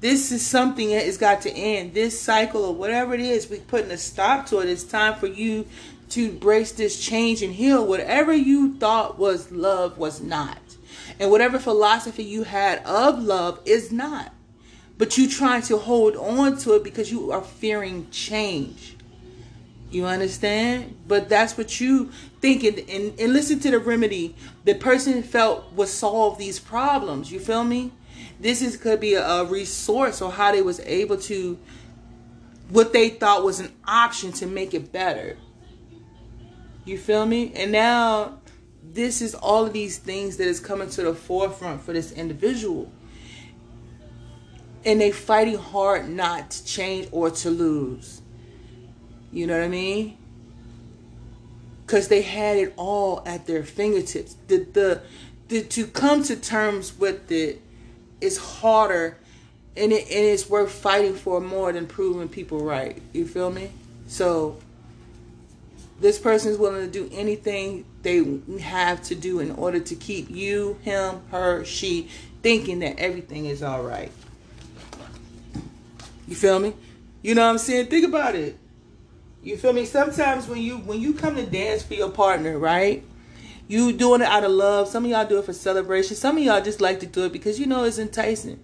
this 0.01 0.31
is 0.31 0.45
something 0.45 0.89
that 0.89 1.05
has 1.05 1.17
got 1.17 1.41
to 1.41 1.51
end. 1.51 1.93
This 1.93 2.19
cycle 2.19 2.65
or 2.65 2.73
whatever 2.73 3.13
it 3.13 3.19
is, 3.19 3.47
we're 3.47 3.59
putting 3.59 3.91
a 3.91 3.97
stop 3.97 4.47
to 4.47 4.59
it. 4.59 4.67
It's 4.67 4.83
time 4.83 5.13
for 5.13 5.27
you 5.27 5.67
to 6.09 6.29
embrace 6.29 6.71
this 6.71 6.99
change 6.99 7.43
and 7.43 7.53
heal. 7.53 7.85
Whatever 7.85 8.33
you 8.33 8.75
thought 8.77 9.19
was 9.19 9.51
love 9.51 9.99
was 9.99 10.19
not. 10.19 10.57
And 11.19 11.29
whatever 11.29 11.59
philosophy 11.59 12.23
you 12.23 12.43
had 12.43 12.79
of 12.83 13.19
love 13.21 13.59
is 13.63 13.91
not. 13.91 14.33
But 14.97 15.19
you 15.19 15.29
trying 15.29 15.61
to 15.63 15.77
hold 15.77 16.15
on 16.15 16.57
to 16.59 16.73
it 16.73 16.83
because 16.83 17.11
you 17.11 17.31
are 17.31 17.43
fearing 17.43 18.09
change. 18.09 18.97
You 19.91 20.05
understand? 20.05 20.97
But 21.05 21.27
that's 21.27 21.57
what 21.57 21.79
you 21.81 22.11
thinking 22.39 22.79
and, 22.89 23.19
and 23.19 23.33
listen 23.33 23.59
to 23.59 23.71
the 23.71 23.77
remedy 23.77 24.35
the 24.63 24.73
person 24.73 25.21
felt 25.21 25.71
would 25.73 25.89
solve 25.89 26.37
these 26.37 26.59
problems. 26.59 27.31
You 27.31 27.39
feel 27.39 27.65
me? 27.65 27.91
This 28.39 28.61
is 28.61 28.77
could 28.77 28.99
be 29.01 29.13
a, 29.13 29.27
a 29.27 29.45
resource 29.45 30.21
or 30.21 30.31
how 30.31 30.53
they 30.53 30.61
was 30.61 30.79
able 30.81 31.17
to 31.17 31.59
what 32.69 32.93
they 32.93 33.09
thought 33.09 33.43
was 33.43 33.59
an 33.59 33.73
option 33.85 34.31
to 34.31 34.47
make 34.47 34.73
it 34.73 34.93
better. 34.93 35.37
You 36.85 36.97
feel 36.97 37.25
me? 37.25 37.51
And 37.53 37.71
now 37.71 38.39
this 38.81 39.21
is 39.21 39.35
all 39.35 39.65
of 39.65 39.73
these 39.73 39.97
things 39.97 40.37
that 40.37 40.47
is 40.47 40.59
coming 40.59 40.89
to 40.91 41.03
the 41.03 41.13
forefront 41.13 41.81
for 41.81 41.91
this 41.91 42.13
individual. 42.13 42.91
And 44.85 45.01
they 45.01 45.11
fighting 45.11 45.57
hard 45.57 46.09
not 46.09 46.51
to 46.51 46.65
change 46.65 47.09
or 47.11 47.29
to 47.29 47.49
lose. 47.49 48.20
You 49.31 49.47
know 49.47 49.57
what 49.57 49.65
I 49.65 49.69
mean? 49.69 50.17
because 51.91 52.07
they 52.07 52.21
had 52.21 52.55
it 52.55 52.73
all 52.77 53.21
at 53.25 53.45
their 53.47 53.63
fingertips. 53.63 54.37
The, 54.47 54.59
the 54.71 55.01
the 55.49 55.61
to 55.61 55.85
come 55.85 56.23
to 56.23 56.37
terms 56.37 56.97
with 56.97 57.29
it 57.29 57.61
is 58.21 58.37
harder, 58.37 59.17
and 59.75 59.91
it 59.91 60.03
and 60.03 60.25
it's 60.25 60.49
worth 60.49 60.71
fighting 60.71 61.15
for 61.15 61.41
more 61.41 61.73
than 61.73 61.87
proving 61.87 62.29
people 62.29 62.63
right. 62.63 63.01
You 63.11 63.27
feel 63.27 63.51
me? 63.51 63.71
So 64.07 64.57
this 65.99 66.17
person 66.17 66.53
is 66.53 66.57
willing 66.57 66.89
to 66.89 66.91
do 66.91 67.09
anything 67.13 67.83
they 68.03 68.23
have 68.61 69.03
to 69.03 69.15
do 69.15 69.41
in 69.41 69.51
order 69.51 69.81
to 69.81 69.95
keep 69.95 70.29
you, 70.29 70.79
him, 70.83 71.19
her, 71.29 71.65
she 71.65 72.09
thinking 72.41 72.79
that 72.79 72.97
everything 72.99 73.47
is 73.47 73.61
all 73.61 73.83
right. 73.83 74.13
You 76.25 76.37
feel 76.37 76.57
me? 76.57 76.73
You 77.21 77.35
know 77.35 77.43
what 77.43 77.51
I'm 77.51 77.57
saying? 77.57 77.87
Think 77.87 78.05
about 78.07 78.35
it. 78.35 78.57
You 79.43 79.57
feel 79.57 79.73
me? 79.73 79.85
Sometimes 79.85 80.47
when 80.47 80.59
you 80.59 80.77
when 80.77 80.99
you 80.99 81.13
come 81.13 81.35
to 81.35 81.45
dance 81.45 81.81
for 81.81 81.95
your 81.95 82.11
partner, 82.11 82.59
right? 82.59 83.03
You 83.67 83.93
doing 83.93 84.21
it 84.21 84.27
out 84.27 84.43
of 84.43 84.51
love. 84.51 84.87
Some 84.87 85.05
of 85.05 85.11
y'all 85.11 85.25
do 85.25 85.39
it 85.39 85.45
for 85.45 85.53
celebration. 85.53 86.15
Some 86.15 86.37
of 86.37 86.43
y'all 86.43 86.61
just 86.61 86.81
like 86.81 86.99
to 86.99 87.05
do 87.05 87.25
it 87.25 87.31
because 87.31 87.59
you 87.59 87.65
know 87.65 87.83
it's 87.83 87.97
enticing. 87.97 88.59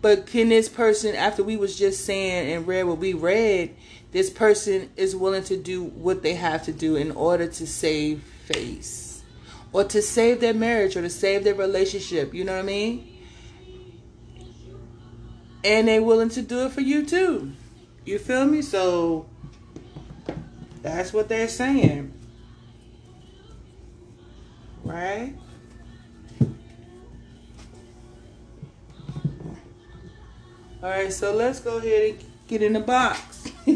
But 0.00 0.26
can 0.26 0.48
this 0.48 0.68
person, 0.68 1.16
after 1.16 1.42
we 1.42 1.56
was 1.56 1.76
just 1.76 2.04
saying 2.04 2.52
and 2.52 2.66
read 2.66 2.84
what 2.84 2.98
we 2.98 3.14
read, 3.14 3.74
this 4.12 4.30
person 4.30 4.90
is 4.96 5.16
willing 5.16 5.42
to 5.44 5.56
do 5.56 5.82
what 5.82 6.22
they 6.22 6.34
have 6.34 6.64
to 6.64 6.72
do 6.72 6.94
in 6.94 7.10
order 7.10 7.48
to 7.48 7.66
save 7.66 8.22
face, 8.22 9.22
or 9.72 9.84
to 9.84 10.00
save 10.00 10.40
their 10.40 10.54
marriage, 10.54 10.96
or 10.96 11.02
to 11.02 11.10
save 11.10 11.42
their 11.44 11.54
relationship. 11.54 12.32
You 12.32 12.44
know 12.44 12.52
what 12.52 12.60
I 12.60 12.62
mean? 12.62 13.18
And 15.64 15.88
they 15.88 15.98
willing 15.98 16.28
to 16.30 16.42
do 16.42 16.64
it 16.66 16.72
for 16.72 16.80
you 16.80 17.04
too. 17.04 17.52
You 18.04 18.18
feel 18.18 18.46
me? 18.46 18.62
So 18.62 19.26
that's 20.82 21.12
what 21.12 21.28
they're 21.28 21.48
saying. 21.48 22.12
Right? 24.84 25.34
All 30.80 30.88
right, 30.90 31.12
so 31.12 31.34
let's 31.34 31.60
go 31.60 31.78
ahead 31.78 32.10
and 32.10 32.24
get 32.46 32.62
in 32.62 32.72
the 32.72 32.80
box. 32.80 33.50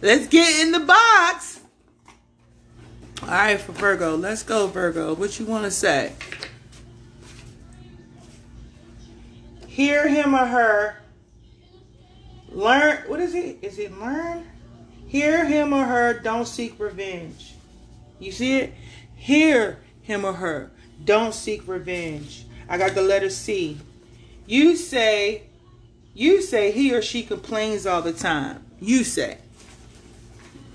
let's 0.00 0.28
get 0.28 0.60
in 0.64 0.70
the 0.70 0.80
box. 0.80 1.60
All 3.22 3.28
right, 3.28 3.60
for 3.60 3.72
Virgo. 3.72 4.16
Let's 4.16 4.44
go, 4.44 4.68
Virgo. 4.68 5.14
What 5.14 5.40
you 5.40 5.46
want 5.46 5.64
to 5.64 5.70
say? 5.70 6.12
Hear 9.66 10.06
him 10.06 10.34
or 10.34 10.46
her. 10.46 10.98
Learn. 12.50 12.98
What 13.08 13.18
is 13.18 13.34
it? 13.34 13.58
Is 13.60 13.78
it 13.80 13.98
learn? 13.98 14.46
Hear 15.14 15.44
him 15.44 15.72
or 15.72 15.84
her, 15.84 16.18
don't 16.18 16.44
seek 16.44 16.74
revenge. 16.80 17.54
You 18.18 18.32
see 18.32 18.58
it? 18.58 18.74
Hear 19.14 19.78
him 20.02 20.24
or 20.24 20.32
her, 20.32 20.72
don't 21.04 21.32
seek 21.32 21.68
revenge. 21.68 22.44
I 22.68 22.78
got 22.78 22.96
the 22.96 23.02
letter 23.02 23.30
C. 23.30 23.78
You 24.44 24.74
say, 24.74 25.44
you 26.14 26.42
say 26.42 26.72
he 26.72 26.92
or 26.92 27.00
she 27.00 27.22
complains 27.22 27.86
all 27.86 28.02
the 28.02 28.12
time. 28.12 28.64
You 28.80 29.04
say. 29.04 29.38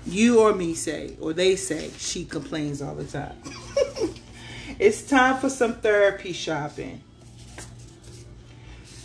You 0.06 0.40
or 0.40 0.54
me 0.54 0.72
say, 0.72 1.18
or 1.20 1.34
they 1.34 1.54
say 1.54 1.90
she 1.98 2.24
complains 2.24 2.80
all 2.80 2.94
the 2.94 3.04
time. 3.04 3.36
it's 4.78 5.02
time 5.02 5.36
for 5.36 5.50
some 5.50 5.74
therapy 5.74 6.32
shopping. 6.32 7.02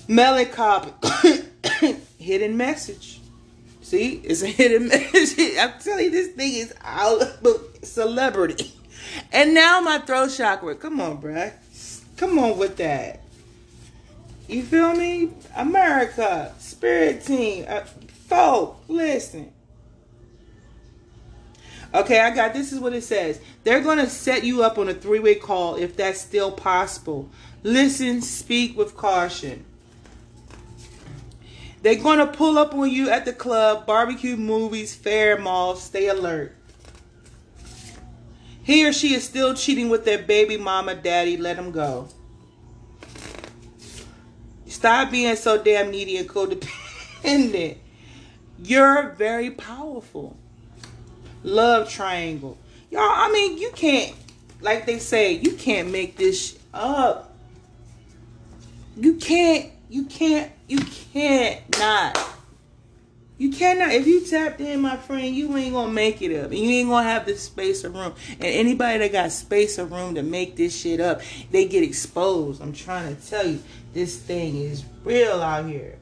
Melancholy. 0.08 0.94
hidden 2.20 2.56
message. 2.56 3.20
See, 3.86 4.20
it's 4.24 4.42
a 4.42 4.48
hidden 4.48 4.88
message. 5.13 5.58
I'm 5.60 5.74
telling 5.80 6.06
you, 6.06 6.10
this 6.10 6.30
thing 6.30 6.56
is 6.56 6.74
out 6.82 7.22
of 7.22 7.77
celebrity. 7.84 8.74
And 9.32 9.54
now 9.54 9.80
my 9.80 10.00
throat 10.00 10.32
chakra. 10.36 10.74
Come 10.74 11.00
on, 11.00 11.22
bruh. 11.22 11.54
Come 12.18 12.39
on 12.39 12.58
with 12.58 12.77
that. 12.77 13.22
You 14.48 14.63
feel 14.63 14.96
me? 14.96 15.34
America, 15.56 16.51
spirit 16.58 17.24
team, 17.25 17.65
uh, 17.70 17.82
folk, 18.27 18.82
listen. 18.88 19.54
Okay, 21.94 22.22
I 22.22 22.32
got 22.32 22.56
this 22.56 22.74
is 22.74 22.80
what 22.80 22.94
it 22.94 23.04
says. 23.04 23.39
They're 23.63 23.82
going 23.82 24.00
to 24.00 24.10
set 24.10 24.44
you 24.44 24.63
up 24.63 24.80
on 24.80 24.89
a 24.89 24.96
three 24.96 25.20
way 25.20 25.36
call 25.36 25.75
if 25.75 25.96
that's 25.96 26.20
still 26.20 26.51
possible. 26.51 27.30
Listen, 27.62 28.24
speak 28.24 28.75
with 28.75 28.98
caution. 28.98 29.63
They're 31.86 31.94
going 31.94 32.18
to 32.18 32.25
pull 32.25 32.58
up 32.58 32.74
on 32.74 32.89
you 32.89 33.12
at 33.12 33.25
the 33.25 33.32
club, 33.32 33.86
barbecue, 33.86 34.36
movies, 34.38 34.96
fair, 34.96 35.38
mall. 35.38 35.75
Stay 35.75 36.08
alert. 36.08 36.56
He 38.63 38.88
or 38.88 38.92
she 38.92 39.13
is 39.13 39.24
still 39.24 39.54
cheating 39.54 39.89
with 39.89 40.04
their 40.04 40.18
baby 40.18 40.58
mama, 40.58 40.96
daddy. 40.96 41.38
Let 41.38 41.58
them 41.58 41.70
go. 41.72 42.08
Stop 44.65 45.12
being 45.12 45.36
so 45.36 45.62
damn 45.62 45.92
needy 45.92 46.18
and 46.18 46.27
codependent. 46.27 47.77
You're 48.58 49.12
very 49.12 49.51
powerful. 49.51 50.36
Love 51.44 51.88
triangle. 51.88 52.58
Y'all, 52.89 53.01
I 53.04 53.32
mean, 53.32 53.60
you 53.60 53.70
can't, 53.75 54.15
like 54.60 54.88
they 54.88 54.98
say, 54.98 55.34
you 55.34 55.51
can't 55.51 55.92
make 55.92 56.18
this 56.18 56.58
up. 56.74 57.36
You 58.98 59.18
can't, 59.18 59.70
you 59.89 60.06
can't, 60.06 60.51
you 60.68 60.80
can't 61.13 61.62
not. 61.77 62.18
You 63.38 63.51
cannot. 63.51 63.92
If 63.92 64.08
you 64.08 64.25
tapped 64.25 64.62
in, 64.62 64.80
my 64.80 64.96
friend, 64.96 65.36
you 65.36 65.56
ain't 65.58 65.74
gonna 65.74 65.92
make 65.92 66.22
it 66.22 66.34
up, 66.38 66.51
and 66.51 66.60
you 66.60 66.70
ain't 66.70 66.89
gonna 66.89 67.08
have 67.08 67.25
the 67.25 67.36
space 67.36 67.84
or 67.84 67.89
room. 67.89 68.13
And 68.32 68.46
anybody 68.46 69.00
that 69.00 69.12
got 69.12 69.32
space 69.32 69.77
or 69.77 69.86
room 69.86 70.15
to 70.15 70.24
make 70.24 70.56
this 70.56 70.75
shit 70.75 71.01
up, 71.01 71.22
they 71.51 71.65
get 71.68 71.84
exposed. 71.84 72.62
I'm 72.62 72.72
trying 72.72 73.13
to 73.13 73.30
tell 73.30 73.46
you, 73.46 73.62
this 73.94 74.18
thing 74.18 74.56
is 74.56 74.86
real 75.04 75.42
out 75.42 75.65
here. 75.65 75.98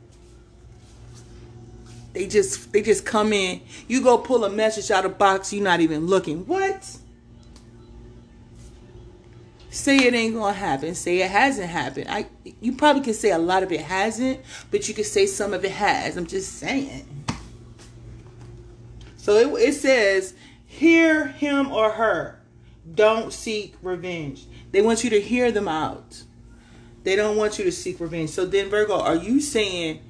They 2.13 2.27
just 2.27 2.71
they 2.71 2.83
just 2.83 3.03
come 3.03 3.33
in. 3.33 3.61
You 3.87 4.03
go 4.03 4.19
pull 4.19 4.45
a 4.45 4.49
message 4.49 4.91
out 4.91 5.03
of 5.03 5.17
box, 5.17 5.51
you're 5.51 5.63
not 5.63 5.79
even 5.79 6.05
looking. 6.05 6.45
What? 6.45 6.97
Say 9.73 9.97
it 9.97 10.13
ain't 10.13 10.35
gonna 10.35 10.53
happen. 10.53 10.93
Say 10.93 11.21
it 11.21 11.31
hasn't 11.31 11.67
happened. 11.67 12.05
I 12.07 12.27
you 12.61 12.73
probably 12.73 13.01
can 13.01 13.15
say 13.15 13.31
a 13.31 13.39
lot 13.39 13.63
of 13.63 13.71
it 13.71 13.81
hasn't, 13.81 14.39
but 14.69 14.87
you 14.87 14.93
can 14.93 15.03
say 15.03 15.25
some 15.25 15.51
of 15.51 15.65
it 15.65 15.71
has. 15.71 16.15
I'm 16.15 16.27
just 16.27 16.59
saying. 16.59 17.25
So 19.17 19.33
it, 19.37 19.69
it 19.69 19.73
says, 19.73 20.35
hear 20.67 21.25
him 21.25 21.71
or 21.71 21.89
her. 21.89 22.39
Don't 22.93 23.33
seek 23.33 23.73
revenge. 23.81 24.45
They 24.71 24.83
want 24.83 25.03
you 25.03 25.09
to 25.09 25.19
hear 25.19 25.51
them 25.51 25.67
out. 25.67 26.21
They 27.03 27.15
don't 27.15 27.35
want 27.35 27.57
you 27.57 27.65
to 27.65 27.71
seek 27.71 27.99
revenge. 27.99 28.29
So 28.29 28.45
then, 28.45 28.69
Virgo, 28.69 28.99
are 28.99 29.15
you 29.15 29.41
saying, 29.41 30.01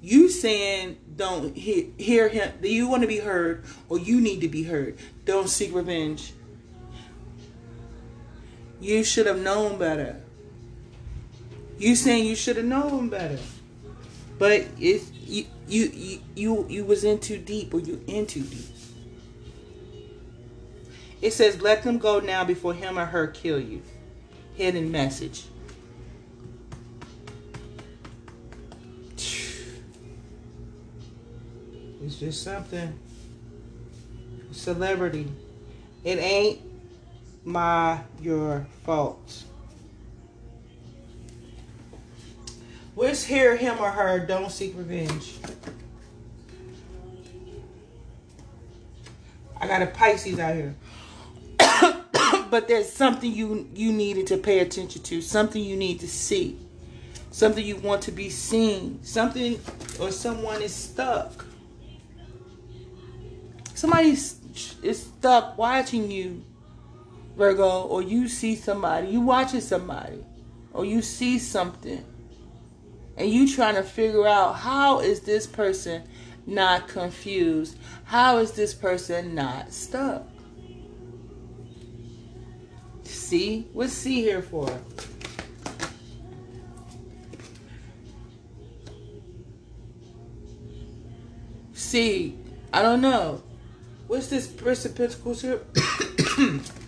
you 0.00 0.30
saying 0.30 0.96
don't 1.16 1.54
hear, 1.54 1.84
hear 1.98 2.28
him? 2.30 2.54
Do 2.62 2.72
you 2.72 2.88
want 2.88 3.02
to 3.02 3.08
be 3.08 3.18
heard 3.18 3.64
or 3.90 3.98
you 3.98 4.22
need 4.22 4.40
to 4.40 4.48
be 4.48 4.62
heard? 4.62 4.96
Don't 5.26 5.50
seek 5.50 5.74
revenge. 5.74 6.32
You 8.82 9.04
should 9.04 9.26
have 9.26 9.38
known 9.38 9.78
better. 9.78 10.20
You 11.78 11.94
saying 11.94 12.26
you 12.26 12.34
should 12.34 12.56
have 12.56 12.66
known 12.66 13.08
better. 13.08 13.38
But 14.40 14.66
if 14.80 15.08
you 15.24 15.46
you 15.68 15.84
you 15.94 16.20
you, 16.34 16.66
you 16.68 16.84
was 16.84 17.04
in 17.04 17.20
too 17.20 17.38
deep 17.38 17.72
or 17.72 17.78
you 17.78 18.02
in 18.08 18.26
too 18.26 18.42
deep. 18.42 18.66
It 21.20 21.32
says, 21.32 21.62
let 21.62 21.84
them 21.84 21.98
go 21.98 22.18
now 22.18 22.42
before 22.42 22.74
him 22.74 22.98
or 22.98 23.06
her 23.06 23.28
kill 23.28 23.60
you. 23.60 23.82
Hidden 24.56 24.90
message. 24.90 25.44
It's 32.04 32.16
just 32.18 32.42
something. 32.42 32.98
Celebrity. 34.50 35.30
It 36.02 36.18
ain't 36.18 36.60
my 37.44 38.00
your 38.20 38.66
fault. 38.84 39.44
Wish 42.94 43.24
hear 43.24 43.56
him 43.56 43.78
or 43.78 43.90
her, 43.90 44.20
don't 44.20 44.50
seek 44.50 44.76
revenge. 44.76 45.34
I 49.60 49.66
got 49.66 49.80
a 49.80 49.86
Pisces 49.86 50.38
out 50.38 50.54
here. 50.54 50.74
but 52.50 52.68
there's 52.68 52.90
something 52.90 53.32
you 53.32 53.68
you 53.74 53.92
needed 53.92 54.26
to 54.26 54.36
pay 54.36 54.58
attention 54.58 55.02
to, 55.02 55.22
something 55.22 55.62
you 55.62 55.76
need 55.76 56.00
to 56.00 56.08
see. 56.08 56.58
Something 57.30 57.64
you 57.64 57.76
want 57.76 58.02
to 58.02 58.12
be 58.12 58.28
seen. 58.28 59.02
Something 59.02 59.58
or 59.98 60.10
someone 60.10 60.60
is 60.60 60.74
stuck. 60.74 61.46
Somebody 63.72 64.10
is 64.10 65.10
stuck 65.16 65.56
watching 65.56 66.10
you, 66.10 66.44
Virgo, 67.36 67.82
or 67.82 68.02
you 68.02 68.28
see 68.28 68.54
somebody, 68.54 69.08
you 69.08 69.20
watching 69.20 69.60
somebody, 69.60 70.24
or 70.72 70.84
you 70.84 71.02
see 71.02 71.38
something 71.38 72.04
and 73.16 73.30
you 73.30 73.52
trying 73.52 73.74
to 73.74 73.82
figure 73.82 74.26
out 74.26 74.54
how 74.56 75.00
is 75.00 75.20
this 75.20 75.46
person 75.46 76.02
not 76.46 76.88
confused? 76.88 77.78
How 78.04 78.38
is 78.38 78.52
this 78.52 78.74
person 78.74 79.34
not 79.34 79.72
stuck? 79.72 80.26
See? 83.04 83.68
What's 83.72 83.92
C 83.92 84.22
here 84.22 84.42
for? 84.42 84.68
See, 91.72 92.38
I 92.72 92.82
don't 92.82 93.02
know. 93.02 93.42
What's 94.06 94.28
this 94.28 94.46
precipitous 94.46 95.42
here? 95.42 95.60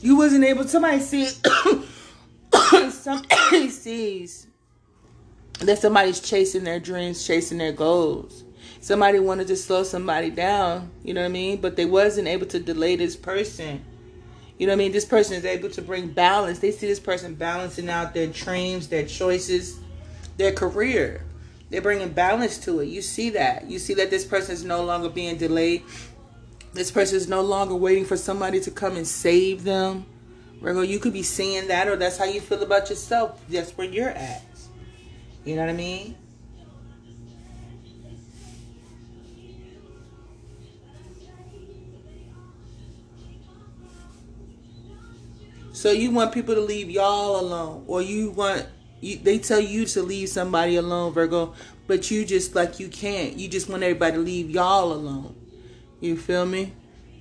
you 0.00 0.16
wasn't 0.16 0.44
able. 0.44 0.64
Somebody 0.64 1.00
see. 1.00 1.26
somebody 2.90 3.70
sees 3.70 4.46
that 5.60 5.78
somebody's 5.78 6.20
chasing 6.20 6.64
their 6.64 6.80
dreams, 6.80 7.26
chasing 7.26 7.58
their 7.58 7.72
goals. 7.72 8.44
Somebody 8.80 9.18
wanted 9.18 9.46
to 9.48 9.56
slow 9.56 9.82
somebody 9.82 10.30
down, 10.30 10.90
you 11.02 11.14
know 11.14 11.22
what 11.22 11.26
I 11.26 11.32
mean? 11.32 11.60
But 11.60 11.76
they 11.76 11.86
wasn't 11.86 12.28
able 12.28 12.46
to 12.46 12.60
delay 12.60 12.96
this 12.96 13.16
person. 13.16 13.84
You 14.58 14.66
know 14.66 14.72
what 14.72 14.76
I 14.76 14.84
mean? 14.84 14.92
This 14.92 15.04
person 15.04 15.34
is 15.34 15.44
able 15.44 15.70
to 15.70 15.82
bring 15.82 16.08
balance. 16.08 16.60
They 16.60 16.70
see 16.70 16.86
this 16.86 17.00
person 17.00 17.34
balancing 17.34 17.90
out 17.90 18.14
their 18.14 18.26
dreams, 18.28 18.88
their 18.88 19.04
choices, 19.04 19.78
their 20.36 20.52
career. 20.52 21.24
They're 21.68 21.82
bringing 21.82 22.10
balance 22.10 22.58
to 22.58 22.80
it. 22.80 22.86
You 22.86 23.02
see 23.02 23.30
that. 23.30 23.68
You 23.68 23.78
see 23.78 23.94
that 23.94 24.10
this 24.10 24.24
person 24.24 24.52
is 24.52 24.64
no 24.64 24.84
longer 24.84 25.08
being 25.08 25.36
delayed. 25.36 25.82
This 26.76 26.90
person 26.90 27.16
is 27.16 27.26
no 27.26 27.40
longer 27.40 27.74
waiting 27.74 28.04
for 28.04 28.18
somebody 28.18 28.60
to 28.60 28.70
come 28.70 28.96
and 28.96 29.06
save 29.06 29.64
them. 29.64 30.04
Virgo, 30.60 30.82
you 30.82 30.98
could 30.98 31.14
be 31.14 31.22
seeing 31.22 31.68
that, 31.68 31.88
or 31.88 31.96
that's 31.96 32.18
how 32.18 32.26
you 32.26 32.38
feel 32.38 32.62
about 32.62 32.90
yourself. 32.90 33.42
That's 33.48 33.70
where 33.78 33.86
you're 33.86 34.10
at. 34.10 34.42
You 35.46 35.56
know 35.56 35.62
what 35.62 35.70
I 35.70 35.72
mean? 35.72 36.16
So 45.72 45.92
you 45.92 46.10
want 46.10 46.32
people 46.32 46.54
to 46.54 46.60
leave 46.60 46.90
y'all 46.90 47.40
alone, 47.40 47.84
or 47.86 48.02
you 48.02 48.32
want 48.32 48.66
you, 49.00 49.16
they 49.16 49.38
tell 49.38 49.60
you 49.60 49.86
to 49.86 50.02
leave 50.02 50.28
somebody 50.28 50.76
alone, 50.76 51.14
Virgo, 51.14 51.54
but 51.86 52.10
you 52.10 52.26
just 52.26 52.54
like 52.54 52.78
you 52.78 52.88
can't. 52.88 53.38
You 53.38 53.48
just 53.48 53.68
want 53.70 53.82
everybody 53.82 54.12
to 54.16 54.18
leave 54.18 54.50
y'all 54.50 54.92
alone. 54.92 55.34
You 56.00 56.16
feel 56.16 56.46
me? 56.46 56.72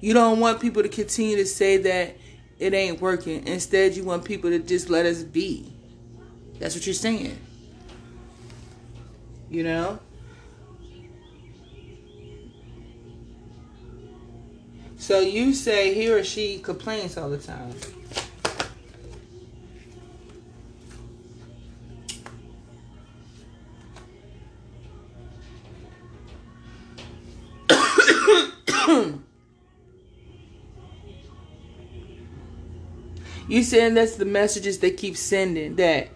You 0.01 0.13
don't 0.13 0.39
want 0.39 0.59
people 0.59 0.83
to 0.83 0.89
continue 0.89 1.38
to 1.38 1.45
say 1.45 1.77
that 1.77 2.17
it 2.59 2.73
ain't 2.73 3.01
working. 3.01 3.47
Instead, 3.47 3.95
you 3.95 4.03
want 4.03 4.25
people 4.25 4.49
to 4.49 4.59
just 4.59 4.89
let 4.89 5.05
us 5.05 5.23
be. 5.23 5.73
That's 6.59 6.75
what 6.75 6.85
you're 6.85 6.93
saying. 6.93 7.38
You 9.49 9.63
know? 9.63 9.99
So 14.97 15.19
you 15.19 15.53
say 15.53 15.93
he 15.93 16.09
or 16.09 16.23
she 16.23 16.59
complains 16.59 17.17
all 17.17 17.29
the 17.29 17.38
time. 17.38 17.73
You 33.55 33.63
saying 33.63 33.93
that's 33.93 34.17
the 34.17 34.25
messages 34.25 34.79
they 34.79 34.91
keep 34.91 35.15
sending 35.15 35.77
that 35.77 36.09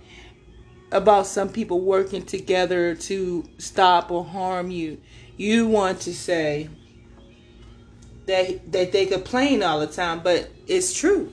about 0.91 1.25
some 1.25 1.47
people 1.47 1.79
working 1.79 2.25
together 2.25 2.95
to 2.95 3.47
stop 3.57 4.11
or 4.11 4.25
harm 4.25 4.71
you. 4.71 4.99
You 5.37 5.65
want 5.65 6.01
to 6.01 6.13
say 6.13 6.67
that 8.25 8.73
that 8.73 8.91
they 8.91 9.05
complain 9.05 9.63
all 9.63 9.79
the 9.79 9.87
time, 9.87 10.19
but 10.19 10.49
it's 10.67 10.93
true. 10.93 11.31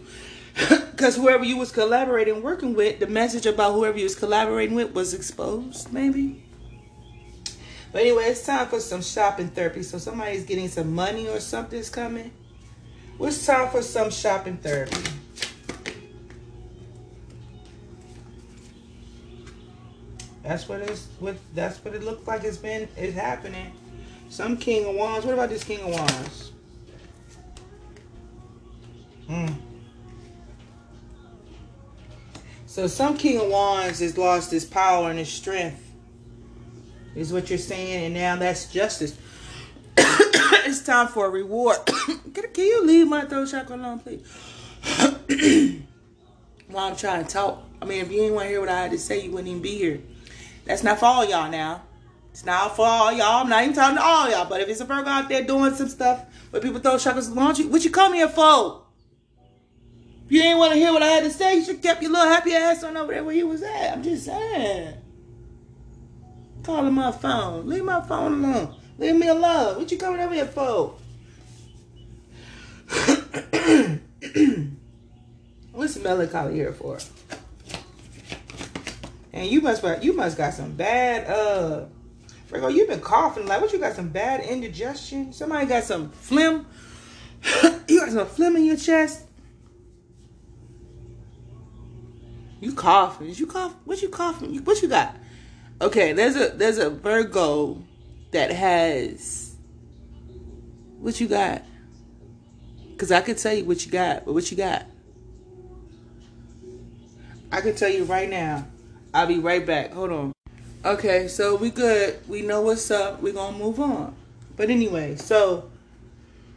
Because 0.96 1.16
whoever 1.16 1.44
you 1.44 1.56
was 1.56 1.72
collaborating, 1.72 2.40
working 2.40 2.74
with, 2.74 3.00
the 3.00 3.08
message 3.08 3.44
about 3.44 3.72
whoever 3.72 3.98
you 3.98 4.04
was 4.04 4.14
collaborating 4.14 4.76
with 4.76 4.94
was 4.94 5.12
exposed, 5.12 5.92
maybe. 5.92 6.42
But 7.90 8.02
anyway, 8.02 8.26
it's 8.26 8.46
time 8.46 8.68
for 8.68 8.78
some 8.78 9.02
shopping 9.02 9.48
therapy. 9.48 9.82
So 9.82 9.98
somebody's 9.98 10.44
getting 10.44 10.68
some 10.68 10.94
money 10.94 11.28
or 11.28 11.40
something's 11.40 11.90
coming. 11.90 12.30
It's 13.20 13.44
time 13.44 13.70
for 13.70 13.82
some 13.82 14.10
shopping 14.10 14.56
therapy. 14.56 15.15
That's 20.46 20.68
what 20.68 20.80
it's 20.80 21.09
what 21.18 21.37
that's 21.54 21.85
what 21.85 21.94
it 21.94 22.04
looks 22.04 22.24
like 22.26 22.44
it's 22.44 22.56
been 22.56 22.88
it's 22.96 23.16
happening. 23.16 23.72
Some 24.28 24.56
King 24.56 24.87
of 24.87 24.94
Wands. 24.94 25.26
What 25.26 25.35
about 25.35 25.48
this 25.48 25.64
King 25.64 25.80
of 25.80 25.90
Wands? 25.90 26.52
Hmm. 29.26 29.52
So 32.66 32.87
some 32.87 33.16
King 33.16 33.40
of 33.40 33.48
Wands 33.48 33.98
has 33.98 34.16
lost 34.16 34.52
his 34.52 34.64
power 34.64 35.11
and 35.11 35.18
his 35.18 35.28
strength. 35.28 35.82
Is 37.16 37.32
what 37.32 37.50
you're 37.50 37.59
saying, 37.59 38.04
and 38.04 38.14
now 38.14 38.37
that's 38.37 38.70
justice. 38.70 39.16
it's 39.96 40.82
time 40.82 41.09
for 41.09 41.26
a 41.26 41.30
reward. 41.30 41.78
can, 41.87 42.52
can, 42.52 42.64
you 42.64 42.85
leave 42.85 43.09
my 43.09 43.24
throat 43.24 43.48
chakra 43.48 43.74
alone, 43.74 43.98
please? 43.98 44.22
While 46.68 46.90
I'm 46.90 46.96
trying 46.96 47.24
to 47.24 47.30
talk. 47.30 47.64
I 47.80 47.87
mean, 47.87 48.02
if 48.02 48.12
you 48.12 48.18
didn't 48.18 48.35
want 48.35 48.44
to 48.44 48.50
hear 48.50 48.61
what 48.61 48.68
I 48.68 48.82
had 48.82 48.90
to 48.92 48.98
say, 48.98 49.24
you 49.24 49.30
wouldn't 49.30 49.48
even 49.48 49.62
be 49.62 49.78
here. 49.78 50.00
That's 50.66 50.83
not 50.83 50.98
for 50.98 51.07
all 51.07 51.24
y'all 51.24 51.50
now. 51.50 51.83
It's 52.33 52.44
not 52.44 52.76
for 52.76 52.87
all 52.87 53.12
y'all. 53.12 53.42
I'm 53.42 53.48
not 53.48 53.62
even 53.62 53.74
talking 53.74 53.96
to 53.96 54.02
all 54.02 54.29
y'all. 54.29 54.46
But 54.46 54.61
if 54.61 54.68
it's 54.68 54.81
a 54.81 54.85
Virgo 54.85 55.09
out 55.09 55.29
there 55.29 55.42
doing 55.42 55.74
some 55.74 55.88
stuff 55.88 56.26
where 56.50 56.61
people 56.61 56.81
throw 56.81 56.96
chakras, 56.96 57.35
why 57.35 57.52
you, 57.52 57.68
what 57.68 57.85
you 57.85 57.90
come 57.90 58.12
here 58.12 58.29
for? 58.29 58.83
If 60.26 60.33
you 60.33 60.42
didn't 60.42 60.59
want 60.59 60.72
to 60.72 60.79
hear 60.79 60.92
what 60.92 61.02
I 61.02 61.07
had 61.07 61.24
to 61.24 61.31
say, 61.31 61.57
you 61.57 61.64
should 61.64 61.81
kept 61.81 62.02
your 62.02 62.11
little 62.11 62.26
happy 62.26 62.52
ass 62.52 62.83
on 62.83 62.96
over 62.96 63.12
there 63.12 63.24
where 63.24 63.35
you 63.35 63.46
was 63.46 63.62
at. 63.62 63.92
I'm 63.92 64.02
just 64.02 64.26
saying. 64.26 64.96
Calling 66.64 66.94
my 66.94 67.12
phone. 67.12 67.68
Leave 67.68 67.85
my 67.85 68.00
phone 68.00 68.44
alone. 68.44 68.74
Leave 68.98 69.14
me 69.14 69.29
alone. 69.29 69.76
What 69.79 69.90
you 69.92 69.98
coming 69.98 70.20
over 70.20 70.35
here 70.35 70.46
for? 70.46 70.96
What's 75.72 75.96
melancholy 75.96 76.55
here 76.55 76.72
for? 76.72 76.98
And 79.37 79.51
you 79.51 79.61
must 79.61 79.85
you 80.03 80.14
must 80.14 80.38
got 80.38 80.55
some 80.55 80.72
bad 80.72 81.29
uh 81.29 81.85
Virgo, 82.46 82.68
you've 82.68 82.88
been 82.88 83.01
coughing 83.01 83.46
like 83.46 83.61
what 83.61 83.70
you 83.70 83.79
got 83.79 83.94
some 83.94 84.09
bad 84.09 84.40
indigestion? 84.40 85.31
Somebody 85.31 85.66
got 85.66 85.85
some 85.85 86.11
phlegm? 86.11 86.64
you 87.87 88.01
got 88.01 88.11
some 88.11 88.27
phlegm 88.27 88.57
in 88.57 88.64
your 88.64 88.79
chest? 88.79 89.25
You 92.61 92.72
coughing. 92.72 93.29
Is 93.29 93.38
you 93.38 93.46
cough? 93.46 93.75
What 93.85 94.01
you 94.01 94.09
coughing? 94.09 94.57
What 94.64 94.81
you 94.81 94.88
got? 94.88 95.14
Okay, 95.83 96.14
there's 96.14 96.37
a 96.37 96.49
there's 96.57 96.79
a 96.79 96.88
Virgo 96.88 97.83
that 98.31 98.51
has 98.51 99.55
what 100.99 101.20
you 101.20 101.29
got. 101.29 101.62
Cause 102.96 103.12
I 103.12 103.20
could 103.20 103.37
tell 103.37 103.53
you 103.53 103.66
what 103.66 103.85
you 103.85 103.92
got, 103.92 104.25
but 104.25 104.33
what 104.33 104.51
you 104.51 104.57
got? 104.57 104.87
I 107.53 107.61
can 107.61 107.77
tell 107.77 107.90
you 107.90 108.05
right 108.05 108.31
now. 108.31 108.66
I'll 109.16 109.26
be 109.26 109.38
right 109.38 109.64
back. 109.64 109.92
Hold 109.92 110.12
on. 110.12 110.33
Okay, 110.85 111.26
so 111.26 111.57
we 111.57 111.70
good. 111.70 112.20
We 112.29 112.42
know 112.42 112.61
what's 112.61 112.90
up. 112.90 113.22
We're 113.22 113.33
gonna 113.33 113.57
move 113.57 113.81
on. 113.81 114.14
But 114.57 114.70
anyway, 114.70 115.16
so 115.16 115.70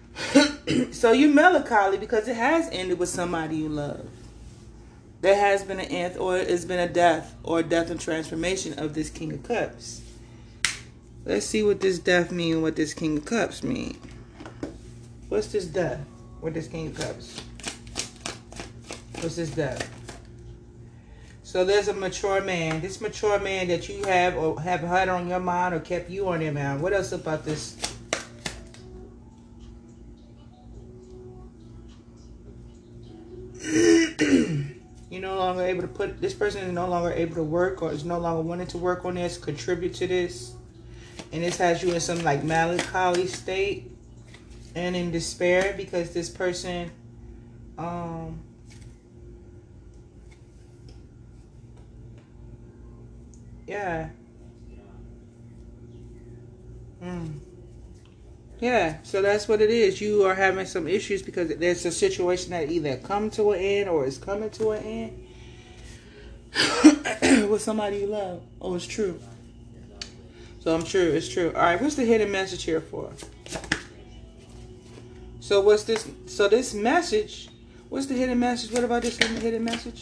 so 0.92 1.12
you're 1.12 1.34
melancholy 1.34 1.98
because 1.98 2.28
it 2.28 2.36
has 2.36 2.70
ended 2.72 3.00
with 3.00 3.10
somebody 3.10 3.56
you 3.58 3.70
love 3.70 4.08
there 5.22 5.36
has 5.36 5.64
been 5.64 5.80
an 5.80 5.86
nth 5.88 6.18
or 6.18 6.38
it's 6.38 6.66
been 6.66 6.80
a 6.80 6.88
death 6.88 7.36
or 7.44 7.60
a 7.60 7.64
death 7.64 7.90
and 7.90 8.00
transformation 8.00 8.78
of 8.80 8.94
this 8.94 9.10
King 9.10 9.34
of 9.34 9.44
Cups. 9.44 10.02
Let's 11.26 11.46
see 11.46 11.62
what 11.62 11.82
this 11.82 12.00
death 12.00 12.32
mean 12.32 12.62
what 12.62 12.76
this 12.76 12.94
King 12.94 13.18
of 13.18 13.26
Cups 13.26 13.64
mean. 13.64 13.98
What's 15.28 15.48
this 15.48 15.66
death? 15.66 16.00
What 16.40 16.54
this 16.54 16.68
King 16.68 16.88
of 16.88 16.98
Cups? 16.98 17.42
What's 19.20 19.36
this 19.36 19.52
death? 19.52 19.99
So 21.50 21.66
there's 21.66 21.88
a 21.88 21.94
mature 21.96 22.42
man. 22.42 22.80
This 22.80 23.02
mature 23.02 23.40
man 23.40 23.70
that 23.70 23.90
you 23.90 24.04
have 24.04 24.38
or 24.38 24.62
have 24.62 24.82
had 24.82 25.10
on 25.10 25.28
your 25.28 25.40
mind 25.40 25.74
or 25.74 25.80
kept 25.80 26.08
you 26.08 26.28
on 26.28 26.42
your 26.42 26.52
mind. 26.52 26.80
What 26.80 26.94
else 26.94 27.12
about 27.12 27.44
this 27.44 27.76
You're 35.10 35.22
no 35.22 35.38
longer 35.38 35.64
able 35.64 35.82
to 35.82 35.88
put 35.88 36.22
this 36.22 36.36
person 36.36 36.62
is 36.62 36.72
no 36.72 36.88
longer 36.88 37.12
able 37.12 37.34
to 37.38 37.44
work 37.44 37.82
or 37.82 37.92
is 37.94 38.06
no 38.06 38.20
longer 38.20 38.44
wanting 38.44 38.68
to 38.68 38.78
work 38.78 39.04
on 39.04 39.16
this, 39.16 39.40
contribute 39.40 39.96
to 39.96 40.06
this. 40.06 40.54
And 41.32 41.42
this 41.44 41.58
has 41.58 41.82
you 41.82 41.92
in 41.94 42.00
some 42.00 42.22
like 42.24 42.44
melancholy 42.44 43.26
state 43.26 43.90
and 44.76 44.96
in 44.96 45.10
despair 45.10 45.74
because 45.76 46.14
this 46.14 46.30
person 46.30 46.92
um 47.80 48.40
yeah. 53.70 54.10
Mm. 57.04 57.40
Yeah, 58.60 58.98
so 59.04 59.22
that's 59.22 59.48
what 59.48 59.62
it 59.62 59.70
is. 59.70 60.02
You 60.02 60.24
are 60.26 60.34
having 60.34 60.66
some 60.66 60.88
issues 60.88 61.22
because 61.22 61.56
there's 61.56 61.86
a 61.86 61.92
situation 61.92 62.50
that 62.52 62.72
either 62.72 62.98
come 62.98 63.30
to 63.32 63.52
an 63.52 63.60
end 63.60 63.90
or 63.90 64.06
is 64.06 64.18
coming 64.18 64.50
to 64.50 64.72
an 64.72 64.84
end 64.84 65.28
with 67.50 67.62
somebody 67.62 67.98
you 68.00 68.08
love. 68.08 68.42
Oh, 68.60 68.76
it's 68.76 68.88
true. 68.88 69.20
So 70.60 70.74
I'm 70.76 70.84
sure 70.84 71.04
it's 71.04 71.30
true. 71.30 71.54
All 71.56 71.62
right, 71.62 71.80
what's 71.80 71.96
the 71.96 72.06
hidden 72.06 72.32
message 72.32 72.64
here 72.64 72.82
for? 72.82 73.14
So 75.40 75.62
what's 75.62 75.84
this? 75.84 76.10
So 76.26 76.50
this 76.50 76.74
message, 76.74 77.50
what's 77.88 78.08
the 78.08 78.16
hidden 78.16 78.40
message? 78.40 78.72
What 78.72 78.84
about 78.84 79.04
this 79.04 79.18
hidden 79.18 79.64
message? 79.64 80.02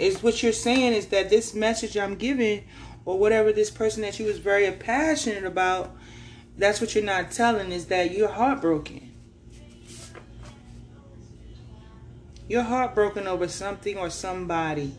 Is 0.00 0.22
what 0.22 0.42
you're 0.42 0.52
saying 0.52 0.94
is 0.94 1.06
that 1.08 1.30
this 1.30 1.54
message 1.54 1.96
I'm 1.96 2.14
giving, 2.14 2.64
or 3.04 3.18
whatever 3.18 3.52
this 3.52 3.70
person 3.70 4.02
that 4.02 4.18
you 4.18 4.26
was 4.26 4.38
very 4.38 4.70
passionate 4.72 5.44
about 5.44 5.96
that's 6.60 6.80
what 6.80 6.94
you're 6.94 7.04
not 7.04 7.30
telling 7.30 7.72
is 7.72 7.86
that 7.86 8.10
you're 8.10 8.28
heartbroken. 8.28 9.10
You're 12.48 12.62
heartbroken 12.62 13.26
over 13.26 13.48
something 13.48 13.96
or 13.96 14.10
somebody. 14.10 14.94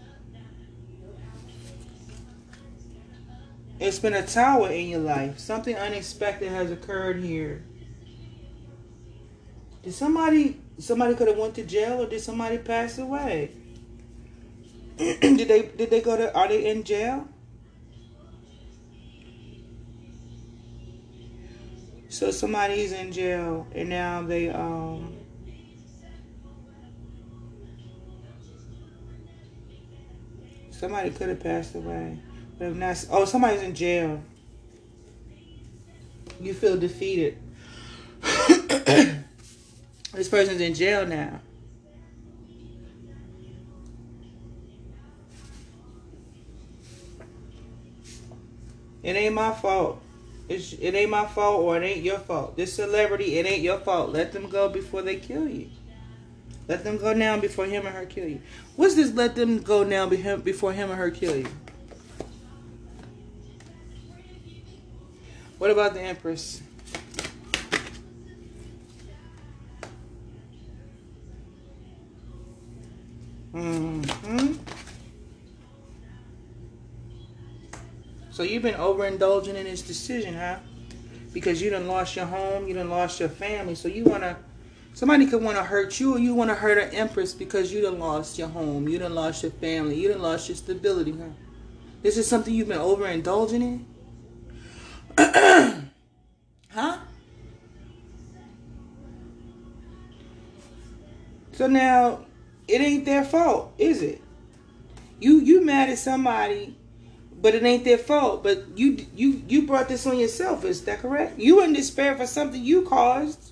It's 3.80 4.00
been 4.00 4.14
a 4.14 4.26
tower 4.26 4.70
in 4.70 4.90
your 4.90 5.02
life. 5.02 5.38
Something 5.38 5.76
unexpected 5.76 6.50
has 6.50 6.72
occurred 6.72 7.18
here. 7.18 7.64
Did 9.84 9.94
somebody 9.94 10.62
somebody 10.80 11.16
could 11.16 11.28
have 11.28 11.38
went 11.38 11.56
to 11.56 11.64
jail 11.64 12.02
or 12.02 12.08
did 12.08 12.22
somebody 12.22 12.58
pass 12.58 12.98
away? 12.98 13.52
did 15.22 15.48
they 15.48 15.64
did 15.64 15.90
they 15.90 16.00
go 16.00 16.16
to 16.16 16.32
are 16.36 16.48
they 16.48 16.70
in 16.70 16.84
jail? 16.84 17.28
So 22.10 22.30
somebody's 22.30 22.92
in 22.92 23.12
jail 23.12 23.66
and 23.74 23.90
now 23.90 24.22
they 24.22 24.50
um 24.50 25.16
somebody 30.70 31.10
could 31.10 31.30
have 31.30 31.40
passed 31.40 31.74
away. 31.74 32.20
But 32.60 32.68
if 32.68 32.76
not 32.76 33.04
oh 33.10 33.26
somebody's 33.26 33.64
in 33.64 33.74
jail. 33.74 34.22
You 36.40 36.54
feel 36.54 36.78
defeated. 36.78 37.40
this 40.14 40.30
person's 40.30 40.62
in 40.62 40.76
jail 40.76 41.08
now. 41.08 41.40
It 49.04 49.16
ain't 49.16 49.34
my 49.34 49.52
fault. 49.54 50.02
It's, 50.48 50.74
it 50.74 50.94
ain't 50.94 51.10
my 51.10 51.26
fault 51.26 51.62
or 51.62 51.78
it 51.78 51.86
ain't 51.86 52.04
your 52.04 52.20
fault. 52.20 52.58
This 52.58 52.74
celebrity, 52.74 53.38
it 53.40 53.46
ain't 53.46 53.62
your 53.62 53.80
fault. 53.80 54.12
Let 54.12 54.32
them 54.32 54.50
go 54.50 54.70
before 54.70 55.02
they 55.02 55.16
kill 55.16 55.48
you. 55.48 55.70
Let 56.68 56.84
them 56.84 56.98
go 56.98 57.14
now 57.14 57.40
before 57.40 57.66
him 57.66 57.88
or 57.88 57.90
her 57.90 58.06
kill 58.06 58.28
you. 58.28 58.42
What's 58.76 58.96
this 58.96 59.14
let 59.14 59.36
them 59.36 59.60
go 59.62 59.84
now 59.84 60.06
before 60.08 60.74
him 60.74 60.92
or 60.92 60.96
her 60.96 61.10
kill 61.10 61.36
you? 61.36 61.48
What 65.58 65.70
about 65.70 65.94
the 65.94 66.02
Empress? 66.02 66.62
Mm-hmm. 73.54 74.81
So 78.42 78.46
you've 78.46 78.64
been 78.64 78.74
overindulging 78.74 79.54
in 79.54 79.66
this 79.66 79.84
decision, 79.84 80.34
huh? 80.34 80.58
Because 81.32 81.62
you 81.62 81.70
done 81.70 81.86
lost 81.88 82.16
your 82.16 82.26
home, 82.26 82.68
you 82.68 82.74
done 82.74 82.90
lost 82.90 83.20
your 83.20 83.30
family. 83.30 83.76
So 83.76 83.88
you 83.88 84.04
wanna 84.04 84.36
somebody 84.96 85.28
could 85.28 85.44
wanna 85.44 85.64
hurt 85.64 86.00
you 86.00 86.16
or 86.16 86.18
you 86.18 86.34
wanna 86.34 86.56
hurt 86.56 86.80
an 86.80 86.90
empress 86.90 87.36
because 87.36 87.72
you 87.72 87.84
done 87.84 88.00
lost 88.00 88.40
your 88.40 88.48
home, 88.48 88.90
you 88.90 88.98
done 88.98 89.14
lost 89.14 89.44
your 89.44 89.52
family, 89.52 89.94
you 89.94 90.10
done 90.10 90.24
lost 90.24 90.50
your 90.50 90.56
stability, 90.56 91.12
huh? 91.12 91.28
This 92.02 92.18
is 92.18 92.28
something 92.28 92.52
you've 92.52 92.70
been 92.70 92.80
overindulging 92.80 93.62
in? 93.62 93.86
huh? 96.72 96.98
So 101.52 101.68
now 101.68 102.26
it 102.68 102.82
ain't 102.82 103.06
their 103.06 103.24
fault, 103.24 103.72
is 103.78 104.02
it? 104.02 104.20
You 105.20 105.42
you 105.42 105.64
mad 105.64 105.90
at 105.90 106.00
somebody, 106.00 106.76
but 107.42 107.56
it 107.56 107.64
ain't 107.64 107.84
their 107.84 107.98
fault. 107.98 108.44
But 108.44 108.66
you 108.76 109.06
you 109.16 109.42
you 109.48 109.66
brought 109.66 109.90
this 109.90 110.06
on 110.06 110.18
yourself. 110.18 110.64
Is 110.64 110.84
that 110.86 111.00
correct? 111.00 111.40
You 111.40 111.64
in 111.64 111.74
despair 111.74 112.16
for 112.16 112.28
something 112.28 112.64
you 112.64 112.84
caused, 112.84 113.52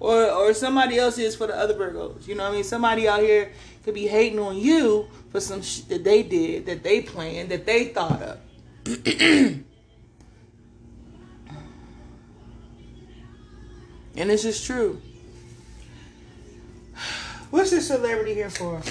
or 0.00 0.30
or 0.30 0.54
somebody 0.54 0.98
else 0.98 1.18
is 1.18 1.36
for 1.36 1.46
the 1.46 1.56
other 1.56 1.74
Virgos. 1.74 2.26
You 2.26 2.34
know 2.34 2.44
what 2.44 2.52
I 2.52 2.54
mean? 2.54 2.64
Somebody 2.64 3.06
out 3.06 3.20
here 3.20 3.52
could 3.84 3.94
be 3.94 4.06
hating 4.06 4.38
on 4.38 4.56
you 4.56 5.08
for 5.30 5.40
some 5.40 5.60
shit 5.60 5.88
that 5.90 6.04
they 6.04 6.22
did, 6.22 6.66
that 6.66 6.82
they 6.82 7.02
planned, 7.02 7.50
that 7.50 7.66
they 7.66 7.86
thought 7.86 8.22
of. 8.22 8.38
and 8.86 9.64
this 14.14 14.44
is 14.44 14.64
true. 14.64 15.00
What's 17.50 17.70
this 17.70 17.88
celebrity 17.88 18.34
here 18.34 18.50
for? 18.50 18.82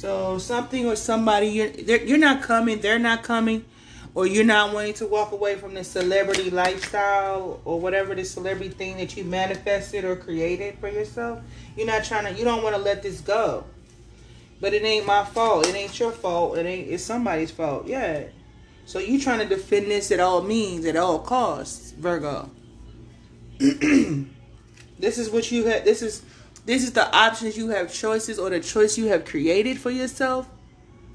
So 0.00 0.38
something 0.38 0.86
or 0.86 0.96
somebody 0.96 1.48
you're 1.48 1.98
you're 1.98 2.16
not 2.16 2.40
coming, 2.40 2.80
they're 2.80 2.98
not 2.98 3.22
coming, 3.22 3.66
or 4.14 4.26
you're 4.26 4.44
not 4.44 4.72
wanting 4.72 4.94
to 4.94 5.06
walk 5.06 5.32
away 5.32 5.56
from 5.56 5.74
the 5.74 5.84
celebrity 5.84 6.48
lifestyle 6.48 7.60
or 7.66 7.78
whatever 7.78 8.14
the 8.14 8.24
celebrity 8.24 8.70
thing 8.70 8.96
that 8.96 9.14
you 9.14 9.24
manifested 9.24 10.06
or 10.06 10.16
created 10.16 10.78
for 10.78 10.88
yourself. 10.88 11.40
You're 11.76 11.86
not 11.86 12.04
trying 12.04 12.24
to. 12.24 12.32
You 12.32 12.46
don't 12.46 12.62
want 12.62 12.76
to 12.76 12.80
let 12.80 13.02
this 13.02 13.20
go. 13.20 13.64
But 14.58 14.72
it 14.72 14.82
ain't 14.84 15.04
my 15.04 15.22
fault. 15.22 15.66
It 15.66 15.74
ain't 15.74 16.00
your 16.00 16.12
fault. 16.12 16.56
It 16.56 16.64
ain't. 16.64 16.88
It's 16.88 17.04
somebody's 17.04 17.50
fault. 17.50 17.86
Yeah. 17.86 18.24
So 18.86 19.00
you 19.00 19.20
trying 19.20 19.40
to 19.40 19.54
defend 19.54 19.90
this 19.90 20.10
at 20.10 20.18
all 20.18 20.40
means, 20.40 20.86
at 20.86 20.96
all 20.96 21.18
costs, 21.18 21.90
Virgo. 21.90 22.50
This 25.00 25.16
is 25.16 25.30
what 25.30 25.50
you 25.50 25.64
had. 25.64 25.84
This 25.84 26.02
is 26.02 26.22
this 26.66 26.84
is 26.84 26.92
the 26.92 27.14
options 27.14 27.56
you 27.56 27.68
have 27.70 27.92
choices 27.92 28.38
or 28.38 28.50
the 28.50 28.60
choice 28.60 28.98
you 28.98 29.06
have 29.06 29.24
created 29.24 29.78
for 29.78 29.90
yourself. 29.90 30.48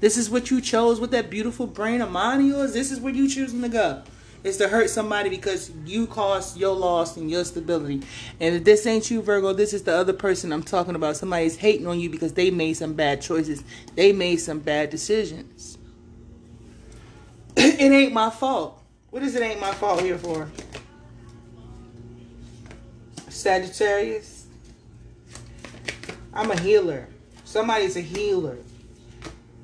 This 0.00 0.16
is 0.16 0.28
what 0.28 0.50
you 0.50 0.60
chose 0.60 1.00
with 1.00 1.10
that 1.12 1.30
beautiful 1.30 1.66
brain 1.66 2.00
of 2.00 2.10
mine 2.10 2.40
of 2.40 2.46
yours. 2.46 2.72
This 2.72 2.90
is 2.90 3.00
where 3.00 3.14
you 3.14 3.28
choosing 3.28 3.62
to 3.62 3.68
go. 3.68 4.02
Is 4.44 4.58
to 4.58 4.68
hurt 4.68 4.90
somebody 4.90 5.28
because 5.28 5.72
you 5.84 6.06
caused 6.06 6.56
your 6.56 6.76
loss 6.76 7.16
and 7.16 7.28
your 7.28 7.44
stability. 7.44 8.02
And 8.38 8.54
if 8.54 8.64
this 8.64 8.86
ain't 8.86 9.10
you, 9.10 9.20
Virgo, 9.20 9.52
this 9.52 9.72
is 9.72 9.82
the 9.82 9.96
other 9.96 10.12
person 10.12 10.52
I'm 10.52 10.62
talking 10.62 10.94
about. 10.94 11.16
Somebody's 11.16 11.56
hating 11.56 11.86
on 11.86 11.98
you 11.98 12.10
because 12.10 12.34
they 12.34 12.50
made 12.50 12.74
some 12.74 12.92
bad 12.92 13.20
choices. 13.22 13.64
They 13.96 14.12
made 14.12 14.36
some 14.36 14.60
bad 14.60 14.90
decisions. 14.90 15.78
it 17.56 17.80
ain't 17.80 18.12
my 18.12 18.30
fault. 18.30 18.80
What 19.10 19.22
is 19.22 19.34
it 19.34 19.42
ain't 19.42 19.60
my 19.60 19.72
fault 19.72 20.02
here 20.02 20.18
for? 20.18 20.48
Sagittarius. 23.30 24.35
I'm 26.36 26.50
a 26.50 26.60
healer. 26.60 27.08
Somebody's 27.44 27.96
a 27.96 28.02
healer. 28.02 28.58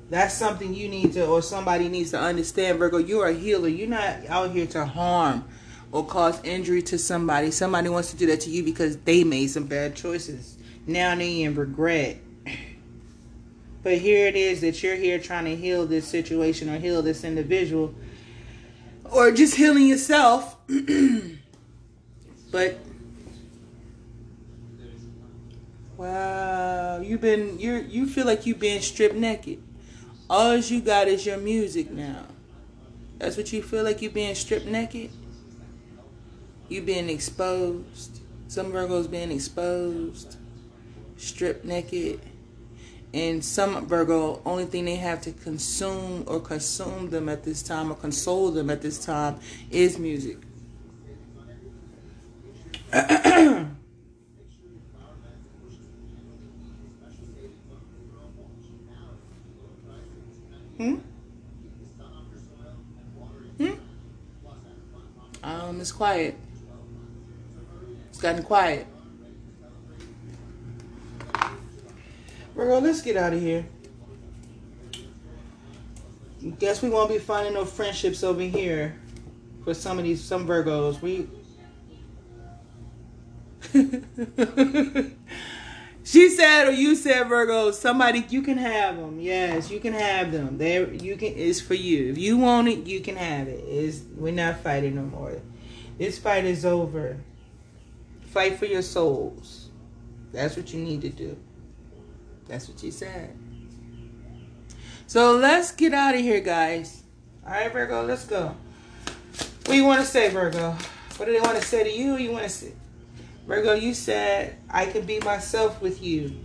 That's 0.09 0.33
something 0.33 0.73
you 0.73 0.89
need 0.89 1.13
to, 1.13 1.27
or 1.27 1.43
somebody 1.43 1.87
needs 1.87 2.11
to 2.11 2.19
understand, 2.19 2.79
Virgo. 2.79 2.97
You're 2.97 3.27
a 3.27 3.33
healer. 3.33 3.67
You're 3.67 3.87
not 3.87 4.25
out 4.27 4.51
here 4.51 4.65
to 4.67 4.85
harm 4.85 5.45
or 5.91 6.03
cause 6.03 6.43
injury 6.43 6.81
to 6.81 6.97
somebody. 6.97 7.51
Somebody 7.51 7.89
wants 7.89 8.09
to 8.11 8.17
do 8.17 8.25
that 8.25 8.41
to 8.41 8.49
you 8.49 8.63
because 8.63 8.97
they 8.97 9.23
made 9.23 9.47
some 9.47 9.65
bad 9.65 9.95
choices. 9.95 10.57
Now 10.87 11.15
they 11.15 11.43
in 11.43 11.53
regret. 11.53 12.17
But 13.83 13.99
here 13.99 14.27
it 14.27 14.35
is 14.35 14.61
that 14.61 14.81
you're 14.81 14.95
here 14.95 15.19
trying 15.19 15.45
to 15.45 15.55
heal 15.55 15.85
this 15.85 16.07
situation 16.07 16.69
or 16.69 16.79
heal 16.79 17.03
this 17.03 17.23
individual 17.23 17.93
or 19.11 19.31
just 19.31 19.55
healing 19.55 19.85
yourself. 19.85 20.57
but 22.51 22.77
Wow, 26.03 26.99
you've 26.99 27.21
been 27.21 27.57
you 27.59 27.75
you 27.75 28.07
feel 28.07 28.25
like 28.25 28.45
you've 28.45 28.59
been 28.59 28.81
stripped 28.81 29.15
naked. 29.15 29.63
All 30.29 30.57
you 30.57 30.81
got 30.81 31.07
is 31.07 31.25
your 31.25 31.37
music 31.37 31.91
now. 31.91 32.25
That's 33.19 33.37
what 33.37 33.53
you 33.53 33.63
feel 33.63 33.85
like 33.85 34.01
you've 34.01 34.13
been 34.13 34.35
stripped 34.35 34.65
naked. 34.65 35.11
You 36.67 36.81
being 36.81 37.07
exposed. 37.07 38.19
Some 38.49 38.73
Virgos 38.73 39.09
being 39.09 39.31
exposed, 39.31 40.35
stripped 41.15 41.63
naked, 41.63 42.19
and 43.13 43.43
some 43.43 43.87
Virgo 43.87 44.41
only 44.45 44.65
thing 44.65 44.83
they 44.83 44.97
have 44.97 45.21
to 45.21 45.31
consume 45.31 46.25
or 46.27 46.41
consume 46.41 47.11
them 47.11 47.29
at 47.29 47.45
this 47.45 47.63
time 47.63 47.89
or 47.89 47.95
console 47.95 48.51
them 48.51 48.69
at 48.69 48.81
this 48.81 49.05
time 49.05 49.39
is 49.71 49.97
music. 49.97 50.37
Hmm? 60.77 60.95
Hmm? 63.57 63.73
Um, 65.43 65.81
it's 65.81 65.82
quiet. 65.93 66.35
It's 68.09 68.19
gotten 68.19 68.43
quiet. 68.43 68.87
Virgo, 72.55 72.79
let's 72.79 73.01
get 73.01 73.17
out 73.17 73.33
of 73.33 73.41
here. 73.41 73.65
Guess 76.59 76.81
we 76.81 76.89
won't 76.89 77.09
be 77.09 77.19
finding 77.19 77.53
no 77.53 77.63
friendships 77.63 78.23
over 78.23 78.41
here 78.41 78.95
for 79.63 79.73
some 79.73 79.97
of 79.97 80.03
these 80.03 80.21
some 80.21 80.45
Virgos. 80.45 81.01
We 81.01 81.27
She 86.05 86.29
said, 86.29 86.67
or 86.67 86.71
you 86.71 86.95
said, 86.95 87.29
Virgo, 87.29 87.71
somebody 87.71 88.25
you 88.29 88.41
can 88.41 88.57
have 88.57 88.97
them. 88.97 89.21
Yes, 89.21 89.71
you 89.71 89.79
can 89.79 89.93
have 89.93 90.33
them. 90.33 90.57
There, 90.57 90.93
you 90.93 91.15
can. 91.15 91.33
It's 91.35 91.61
for 91.61 91.75
you. 91.75 92.11
If 92.11 92.17
you 92.17 92.37
want 92.37 92.67
it, 92.67 92.85
you 92.85 92.99
can 92.99 93.15
have 93.15 93.47
it. 93.47 93.63
Is 93.63 94.03
we're 94.15 94.33
not 94.33 94.59
fighting 94.59 94.95
no 94.95 95.03
more. 95.03 95.41
This 95.97 96.17
fight 96.17 96.45
is 96.45 96.65
over. 96.65 97.17
Fight 98.31 98.57
for 98.57 98.65
your 98.65 98.81
souls. 98.81 99.69
That's 100.31 100.57
what 100.57 100.73
you 100.73 100.83
need 100.83 101.01
to 101.01 101.09
do. 101.09 101.37
That's 102.47 102.67
what 102.67 102.79
she 102.79 102.91
said. 102.91 103.37
So 105.05 105.35
let's 105.35 105.71
get 105.71 105.93
out 105.93 106.15
of 106.15 106.21
here, 106.21 106.39
guys. 106.39 107.03
All 107.45 107.51
right, 107.51 107.71
Virgo, 107.71 108.03
let's 108.03 108.25
go. 108.25 108.55
What 109.35 109.65
do 109.65 109.75
you 109.75 109.83
want 109.83 110.01
to 110.01 110.07
say, 110.07 110.29
Virgo? 110.29 110.75
What 111.17 111.25
do 111.25 111.33
they 111.33 111.41
want 111.41 111.57
to 111.57 111.63
say 111.63 111.83
to 111.83 111.91
you? 111.91 112.17
you 112.17 112.31
want 112.31 112.43
to 112.43 112.49
say? 112.49 112.73
Virgo, 113.45 113.73
you 113.73 113.93
said 113.93 114.55
I 114.69 114.85
can 114.85 115.05
be 115.05 115.19
myself 115.19 115.81
with 115.81 116.01
you. 116.01 116.35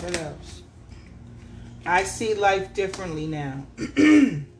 What 0.00 0.18
else? 0.20 0.62
I 1.84 2.04
see 2.04 2.34
life 2.34 2.72
differently 2.72 3.26
now. 3.26 3.66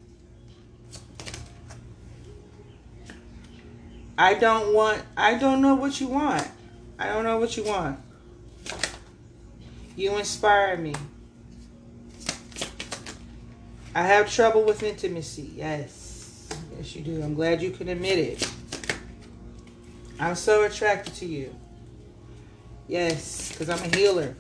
I 4.16 4.34
don't 4.34 4.72
want, 4.72 5.02
I 5.16 5.36
don't 5.38 5.60
know 5.60 5.74
what 5.74 6.00
you 6.00 6.06
want. 6.08 6.46
I 6.98 7.08
don't 7.08 7.24
know 7.24 7.38
what 7.38 7.56
you 7.56 7.64
want. 7.64 7.98
You 9.96 10.16
inspire 10.18 10.76
me. 10.76 10.94
I 13.94 14.02
have 14.02 14.30
trouble 14.30 14.64
with 14.64 14.82
intimacy. 14.82 15.52
Yes. 15.54 16.48
Yes, 16.76 16.96
you 16.96 17.02
do. 17.02 17.22
I'm 17.22 17.34
glad 17.34 17.62
you 17.62 17.70
can 17.70 17.88
admit 17.88 18.18
it. 18.18 18.50
I'm 20.18 20.34
so 20.34 20.64
attracted 20.64 21.14
to 21.14 21.26
you. 21.26 21.54
Yes, 22.88 23.50
because 23.50 23.68
I'm 23.70 23.78
a 23.78 23.96
healer. 23.96 24.36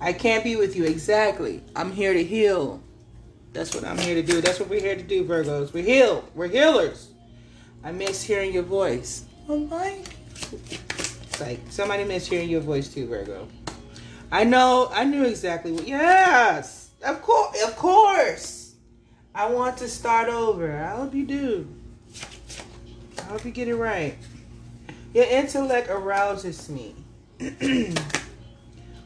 I 0.00 0.12
can't 0.12 0.42
be 0.42 0.56
with 0.56 0.76
you. 0.76 0.84
Exactly. 0.84 1.62
I'm 1.76 1.92
here 1.92 2.12
to 2.12 2.24
heal. 2.24 2.82
That's 3.52 3.74
what 3.74 3.84
I'm 3.84 3.98
here 3.98 4.14
to 4.14 4.22
do. 4.22 4.40
That's 4.40 4.60
what 4.60 4.68
we're 4.68 4.80
here 4.80 4.96
to 4.96 5.02
do, 5.02 5.24
Virgos. 5.24 5.72
We 5.72 5.82
heal. 5.82 6.28
We're 6.34 6.48
healers. 6.48 7.09
I 7.82 7.92
miss 7.92 8.22
hearing 8.22 8.52
your 8.52 8.62
voice. 8.62 9.24
Oh 9.48 9.58
my. 9.58 10.02
It's 10.52 11.40
like 11.40 11.60
somebody 11.70 12.04
miss 12.04 12.26
hearing 12.26 12.50
your 12.50 12.60
voice 12.60 12.92
too, 12.92 13.06
Virgo. 13.06 13.48
I 14.30 14.44
know. 14.44 14.90
I 14.92 15.04
knew 15.04 15.24
exactly 15.24 15.72
what. 15.72 15.88
Yes. 15.88 16.90
Of 17.02 17.22
course. 17.22 17.62
Of 17.62 17.76
course. 17.76 18.74
I 19.34 19.48
want 19.48 19.78
to 19.78 19.88
start 19.88 20.28
over. 20.28 20.76
I 20.76 20.96
hope 20.96 21.14
you 21.14 21.24
do. 21.24 21.68
I 23.18 23.22
hope 23.22 23.44
you 23.44 23.50
get 23.50 23.68
it 23.68 23.76
right. 23.76 24.18
Your 25.14 25.24
intellect 25.24 25.88
arouses 25.88 26.68
me. 26.68 26.94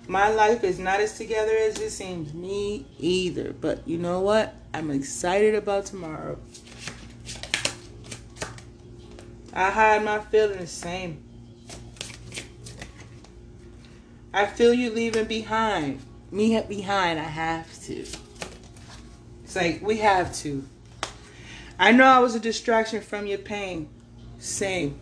My 0.09 0.29
life 0.29 0.65
is 0.65 0.79
not 0.79 1.01
as 1.01 1.17
together 1.17 1.57
as 1.57 1.81
it 1.81 1.91
seems. 1.91 2.35
Me 2.35 2.87
either. 2.99 3.53
But 3.53 3.87
you 3.87 3.99
know 3.99 4.21
what? 4.21 4.55
I'm 4.75 4.91
excited 4.91 5.55
about 5.55 5.87
tomorrow. 5.87 6.39
I 9.57 9.71
hide 9.71 10.05
my 10.05 10.19
feelings 10.19 10.73
same. 10.73 11.23
I 14.33 14.47
feel 14.47 14.75
you 14.75 14.91
leaving 14.91 15.27
behind. 15.27 16.01
Me 16.33 16.61
behind, 16.63 17.21
I 17.21 17.23
have 17.23 17.73
to. 17.85 18.05
It's 19.45 19.55
like 19.55 19.81
we 19.81 19.99
have 19.99 20.35
to. 20.39 20.65
I 21.79 21.93
know 21.93 22.05
I 22.05 22.19
was 22.19 22.35
a 22.35 22.41
distraction 22.41 23.01
from 23.01 23.29
your 23.29 23.39
pain. 23.39 23.89
Same. 24.41 24.99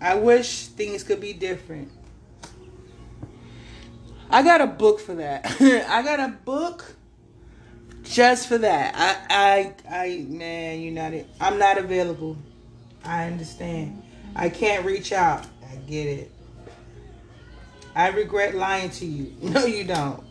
I 0.00 0.14
wish 0.14 0.66
things 0.66 1.02
could 1.02 1.20
be 1.20 1.32
different. 1.32 1.90
I 4.30 4.44
got 4.44 4.60
a 4.60 4.66
book 4.68 5.00
for 5.00 5.16
that. 5.16 5.56
I 5.60 6.02
got 6.02 6.20
a 6.20 6.28
book 6.28 6.94
just 8.02 8.48
for 8.48 8.58
that. 8.58 8.94
I, 8.96 9.74
I, 9.90 10.04
I, 10.04 10.26
man, 10.28 10.80
you're 10.80 10.92
not. 10.92 11.12
I'm 11.40 11.58
not 11.58 11.78
available. 11.78 12.36
I 13.04 13.26
understand. 13.26 14.02
I 14.34 14.48
can't 14.48 14.84
reach 14.84 15.12
out. 15.12 15.46
I 15.70 15.76
get 15.76 16.06
it. 16.06 16.32
I 17.94 18.08
regret 18.08 18.54
lying 18.54 18.90
to 18.90 19.06
you. 19.06 19.34
No, 19.42 19.66
you 19.66 19.84
don't. 19.84 20.22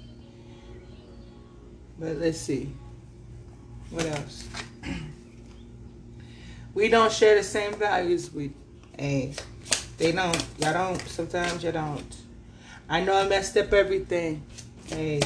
But 1.99 2.17
let's 2.17 2.39
see. 2.39 2.73
What 3.91 4.05
else? 4.05 4.47
we 6.73 6.88
don't 6.88 7.12
share 7.12 7.36
the 7.36 7.43
same 7.43 7.73
values. 7.73 8.34
We, 8.34 8.53
hey, 8.97 9.34
they 9.97 10.12
don't. 10.12 10.43
Y'all 10.60 10.73
don't. 10.73 10.99
Sometimes 11.01 11.63
you 11.63 11.71
don't. 11.71 12.15
I 12.89 13.01
know 13.01 13.15
I 13.15 13.27
messed 13.27 13.55
up 13.57 13.71
everything. 13.73 14.43
Hey, 14.88 15.21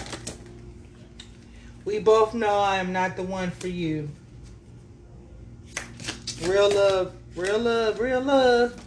we 1.85 1.99
both 1.99 2.33
know 2.33 2.59
I 2.59 2.77
am 2.77 2.91
not 2.91 3.15
the 3.15 3.23
one 3.23 3.51
for 3.51 3.67
you. 3.67 4.09
Real 6.41 6.69
love, 6.73 7.13
real 7.35 7.59
love, 7.59 7.99
real 7.99 8.21
love. 8.21 8.83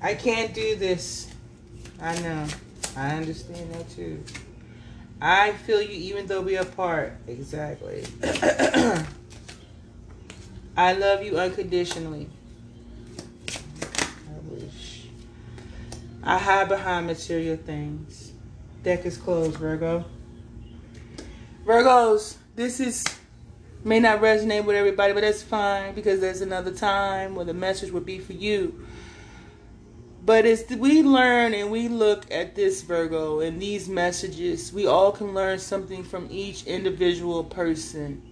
I 0.00 0.14
can't 0.14 0.54
do 0.54 0.76
this. 0.76 1.28
I 2.00 2.18
know. 2.20 2.46
I 2.96 3.16
understand 3.16 3.74
that 3.74 3.90
too. 3.90 4.22
I 5.20 5.52
feel 5.52 5.82
you 5.82 6.14
even 6.14 6.26
though 6.26 6.40
we 6.40 6.56
are 6.56 6.62
apart. 6.62 7.14
Exactly. 7.26 8.04
I 10.76 10.94
love 10.94 11.22
you 11.22 11.38
unconditionally. 11.38 12.28
I 13.48 14.38
wish. 14.48 15.06
I 16.22 16.38
hide 16.38 16.68
behind 16.68 17.06
material 17.06 17.56
things. 17.56 18.32
Deck 18.82 19.04
is 19.06 19.16
closed, 19.16 19.56
Virgo. 19.56 20.04
Virgos, 21.64 22.36
this 22.56 22.80
is 22.80 23.04
may 23.84 24.00
not 24.00 24.20
resonate 24.20 24.64
with 24.64 24.76
everybody, 24.76 25.12
but 25.12 25.20
that's 25.20 25.42
fine 25.42 25.94
because 25.94 26.20
there's 26.20 26.40
another 26.40 26.72
time 26.72 27.34
where 27.34 27.44
the 27.44 27.54
message 27.54 27.90
would 27.92 28.04
be 28.06 28.18
for 28.18 28.32
you. 28.32 28.86
But 30.24 30.44
as 30.44 30.64
we 30.70 31.02
learn 31.02 31.52
and 31.52 31.70
we 31.70 31.88
look 31.88 32.30
at 32.30 32.54
this 32.54 32.82
Virgo 32.82 33.40
and 33.40 33.60
these 33.60 33.88
messages, 33.88 34.72
we 34.72 34.86
all 34.86 35.10
can 35.10 35.34
learn 35.34 35.58
something 35.58 36.04
from 36.04 36.28
each 36.30 36.64
individual 36.64 37.42
person. 37.42 38.22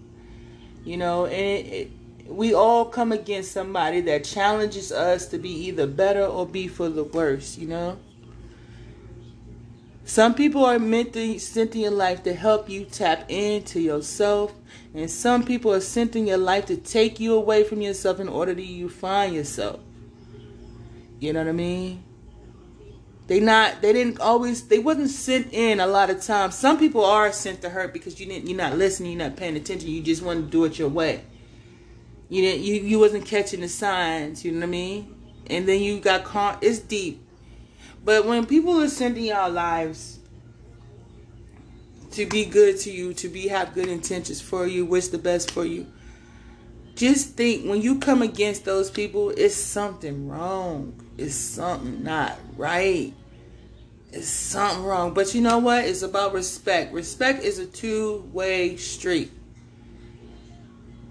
You 0.85 0.97
know, 0.97 1.27
and 1.27 1.35
it, 1.35 1.67
it, 1.73 1.91
we 2.29 2.55
all 2.55 2.85
come 2.85 3.11
against 3.11 3.51
somebody 3.51 4.01
that 4.03 4.25
challenges 4.25 4.93
us 4.93 5.27
to 5.27 5.39
be 5.39 5.51
either 5.67 5.87
better 5.87 6.25
or 6.25 6.47
be 6.47 6.69
for 6.69 6.89
the 6.89 7.05
worse, 7.05 7.59
you 7.59 7.67
know? 7.67 7.99
Some 10.05 10.35
people 10.35 10.65
are 10.65 10.79
meant 10.79 11.13
to 11.13 11.39
sent 11.39 11.75
in 11.75 11.83
your 11.83 11.91
life 11.91 12.23
to 12.25 12.35
help 12.35 12.69
you 12.69 12.85
tap 12.85 13.27
into 13.29 13.81
yourself, 13.81 14.53
and 14.95 15.11
some 15.11 15.45
people 15.45 15.73
are 15.73 15.81
sent 15.81 16.17
in 16.17 16.27
your 16.27 16.39
life 16.39 16.67
to 16.67 16.77
take 16.77 17.21
you 17.21 17.35
away 17.35 17.65
from 17.65 17.81
yourself 17.81 18.19
in 18.19 18.29
order 18.29 18.55
that 18.55 18.63
you 18.63 18.89
find 18.89 19.35
yourself. 19.35 19.81
You 21.21 21.33
know 21.35 21.41
what 21.41 21.49
I 21.49 21.53
mean? 21.53 22.03
They 23.31 23.39
not 23.39 23.81
they 23.81 23.93
didn't 23.93 24.21
always 24.21 24.67
they 24.67 24.81
wasn't 24.81 25.11
sent 25.11 25.53
in 25.53 25.79
a 25.79 25.87
lot 25.87 26.11
of 26.11 26.21
times. 26.21 26.57
Some 26.57 26.79
people 26.79 27.05
are 27.05 27.31
sent 27.31 27.63
to 27.63 27.69
hurt 27.69 27.93
because 27.93 28.19
you 28.19 28.27
didn't 28.27 28.49
you're 28.49 28.57
not 28.57 28.77
listening, 28.77 29.13
you're 29.13 29.29
not 29.29 29.37
paying 29.37 29.55
attention, 29.55 29.89
you 29.89 30.03
just 30.03 30.23
want 30.23 30.47
to 30.47 30.51
do 30.51 30.65
it 30.65 30.81
your 30.81 30.89
way. 30.89 31.23
You 32.29 32.43
didn't 32.43 32.65
you, 32.65 32.75
you 32.81 32.99
wasn't 32.99 33.27
catching 33.27 33.61
the 33.61 33.69
signs, 33.69 34.45
you 34.45 34.51
know 34.51 34.59
what 34.59 34.65
I 34.65 34.71
mean? 34.71 35.15
And 35.47 35.69
then 35.69 35.81
you 35.81 36.01
got 36.01 36.25
caught 36.25 36.65
it's 36.65 36.81
deep. 36.81 37.25
But 38.05 38.27
when 38.27 38.47
people 38.47 38.81
are 38.81 38.89
sending 38.89 39.25
y'all 39.25 39.51
lives 39.51 40.19
to 42.13 42.27
be 42.27 42.45
good 42.45 42.79
to 42.81 42.91
you, 42.91 43.15
to 43.15 43.29
be 43.29 43.49
have 43.49 43.75
good 43.75 43.89
intentions 43.89 44.41
for 44.41 44.67
you, 44.67 44.85
wish 44.85 45.09
the 45.09 45.19
best 45.19 45.51
for 45.51 45.65
you, 45.65 45.87
just 46.95 47.37
think 47.37 47.67
when 47.67 47.81
you 47.83 47.99
come 47.99 48.23
against 48.23 48.65
those 48.65 48.91
people, 48.91 49.31
it's 49.31 49.55
something 49.55 50.29
wrong. 50.29 50.95
It's 51.17 51.35
something 51.35 52.03
not 52.03 52.39
right. 52.57 53.15
It's 54.13 54.29
something 54.29 54.85
wrong. 54.85 55.15
But 55.15 55.35
you 55.35 55.41
know 55.41 55.59
what? 55.59 55.85
It's 55.85 56.03
about 56.03 56.33
respect. 56.33 56.93
Respect 56.93 57.45
is 57.45 57.59
a 57.59 57.67
two 57.67 58.29
way 58.33 58.77
street. 58.77 59.33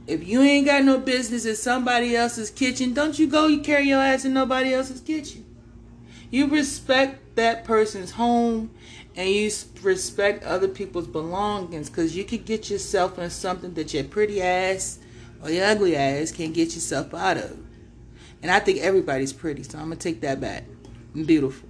If 0.05 0.27
you 0.27 0.41
ain't 0.41 0.65
got 0.65 0.83
no 0.83 0.97
business 0.97 1.45
in 1.45 1.55
somebody 1.55 2.15
else's 2.15 2.49
kitchen, 2.49 2.93
don't 2.93 3.17
you 3.17 3.27
go 3.27 3.47
you 3.47 3.61
carry 3.61 3.87
your 3.87 4.01
ass 4.01 4.25
in 4.25 4.33
nobody 4.33 4.73
else's 4.73 5.01
kitchen. 5.01 5.45
You 6.31 6.47
respect 6.47 7.35
that 7.35 7.63
person's 7.63 8.11
home 8.11 8.71
and 9.15 9.29
you 9.29 9.51
respect 9.81 10.43
other 10.43 10.67
people's 10.67 11.07
belongings 11.07 11.89
because 11.89 12.15
you 12.15 12.23
could 12.23 12.45
get 12.45 12.69
yourself 12.69 13.17
in 13.17 13.29
something 13.29 13.73
that 13.73 13.93
your 13.93 14.03
pretty 14.03 14.41
ass 14.41 14.99
or 15.43 15.49
your 15.49 15.65
ugly 15.65 15.95
ass 15.95 16.31
can't 16.31 16.53
get 16.53 16.75
yourself 16.75 17.13
out 17.13 17.37
of. 17.37 17.57
And 18.41 18.51
I 18.51 18.59
think 18.59 18.79
everybody's 18.79 19.33
pretty, 19.33 19.63
so 19.63 19.77
I'm 19.77 19.85
gonna 19.85 19.97
take 19.97 20.21
that 20.21 20.39
back. 20.39 20.63
Beautiful, 21.13 21.67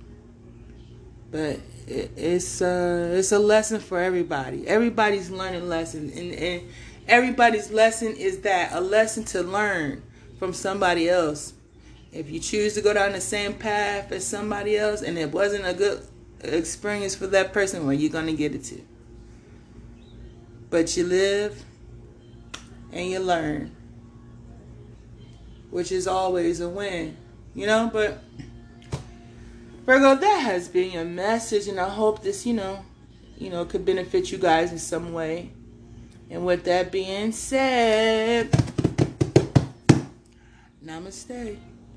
but 1.32 1.60
it, 1.88 2.12
it's 2.16 2.62
uh, 2.62 3.14
it's 3.14 3.32
a 3.32 3.40
lesson 3.40 3.80
for 3.80 4.00
everybody. 4.00 4.68
Everybody's 4.68 5.32
learning 5.32 5.68
lesson, 5.68 6.12
and, 6.16 6.34
and 6.34 6.64
everybody's 7.08 7.72
lesson 7.72 8.14
is 8.16 8.42
that 8.42 8.74
a 8.74 8.82
lesson 8.82 9.24
to 9.26 9.42
learn 9.42 10.04
from 10.38 10.54
somebody 10.54 11.10
else. 11.10 11.54
If 12.12 12.30
you 12.30 12.40
choose 12.40 12.74
to 12.74 12.82
go 12.82 12.94
down 12.94 13.12
the 13.12 13.22
same 13.22 13.54
path 13.54 14.12
as 14.12 14.26
somebody 14.26 14.78
else, 14.78 15.02
and 15.02 15.18
it 15.18 15.32
wasn't 15.32 15.66
a 15.66 15.74
good 15.74 16.06
experience 16.42 17.16
for 17.16 17.28
that 17.28 17.54
person, 17.54 17.86
well, 17.86 17.94
you're 17.94 18.12
gonna 18.12 18.34
get 18.34 18.56
it 18.56 18.64
too. 18.64 18.84
But 20.70 20.96
you 20.98 21.06
live 21.06 21.64
and 22.92 23.10
you 23.10 23.20
learn, 23.20 23.76
which 25.70 25.92
is 25.92 26.08
always 26.08 26.62
a 26.62 26.70
win, 26.70 27.16
you 27.54 27.68
know. 27.68 27.90
But 27.92 28.24
Virgo, 29.86 30.16
that 30.16 30.40
has 30.40 30.68
been 30.68 30.92
your 30.92 31.06
message, 31.06 31.68
and 31.68 31.80
I 31.80 31.90
hope 31.90 32.24
this, 32.24 32.46
you 32.46 32.54
know, 32.54 32.84
you 33.38 33.50
know, 33.50 33.66
could 33.66 33.86
benefit 33.86 34.32
you 34.32 34.38
guys 34.38 34.72
in 34.72 34.80
some 34.80 35.14
way. 35.14 35.52
And 36.30 36.46
with 36.46 36.64
that 36.66 36.92
being 36.92 37.32
said, 37.32 38.52
namaste. 40.84 41.58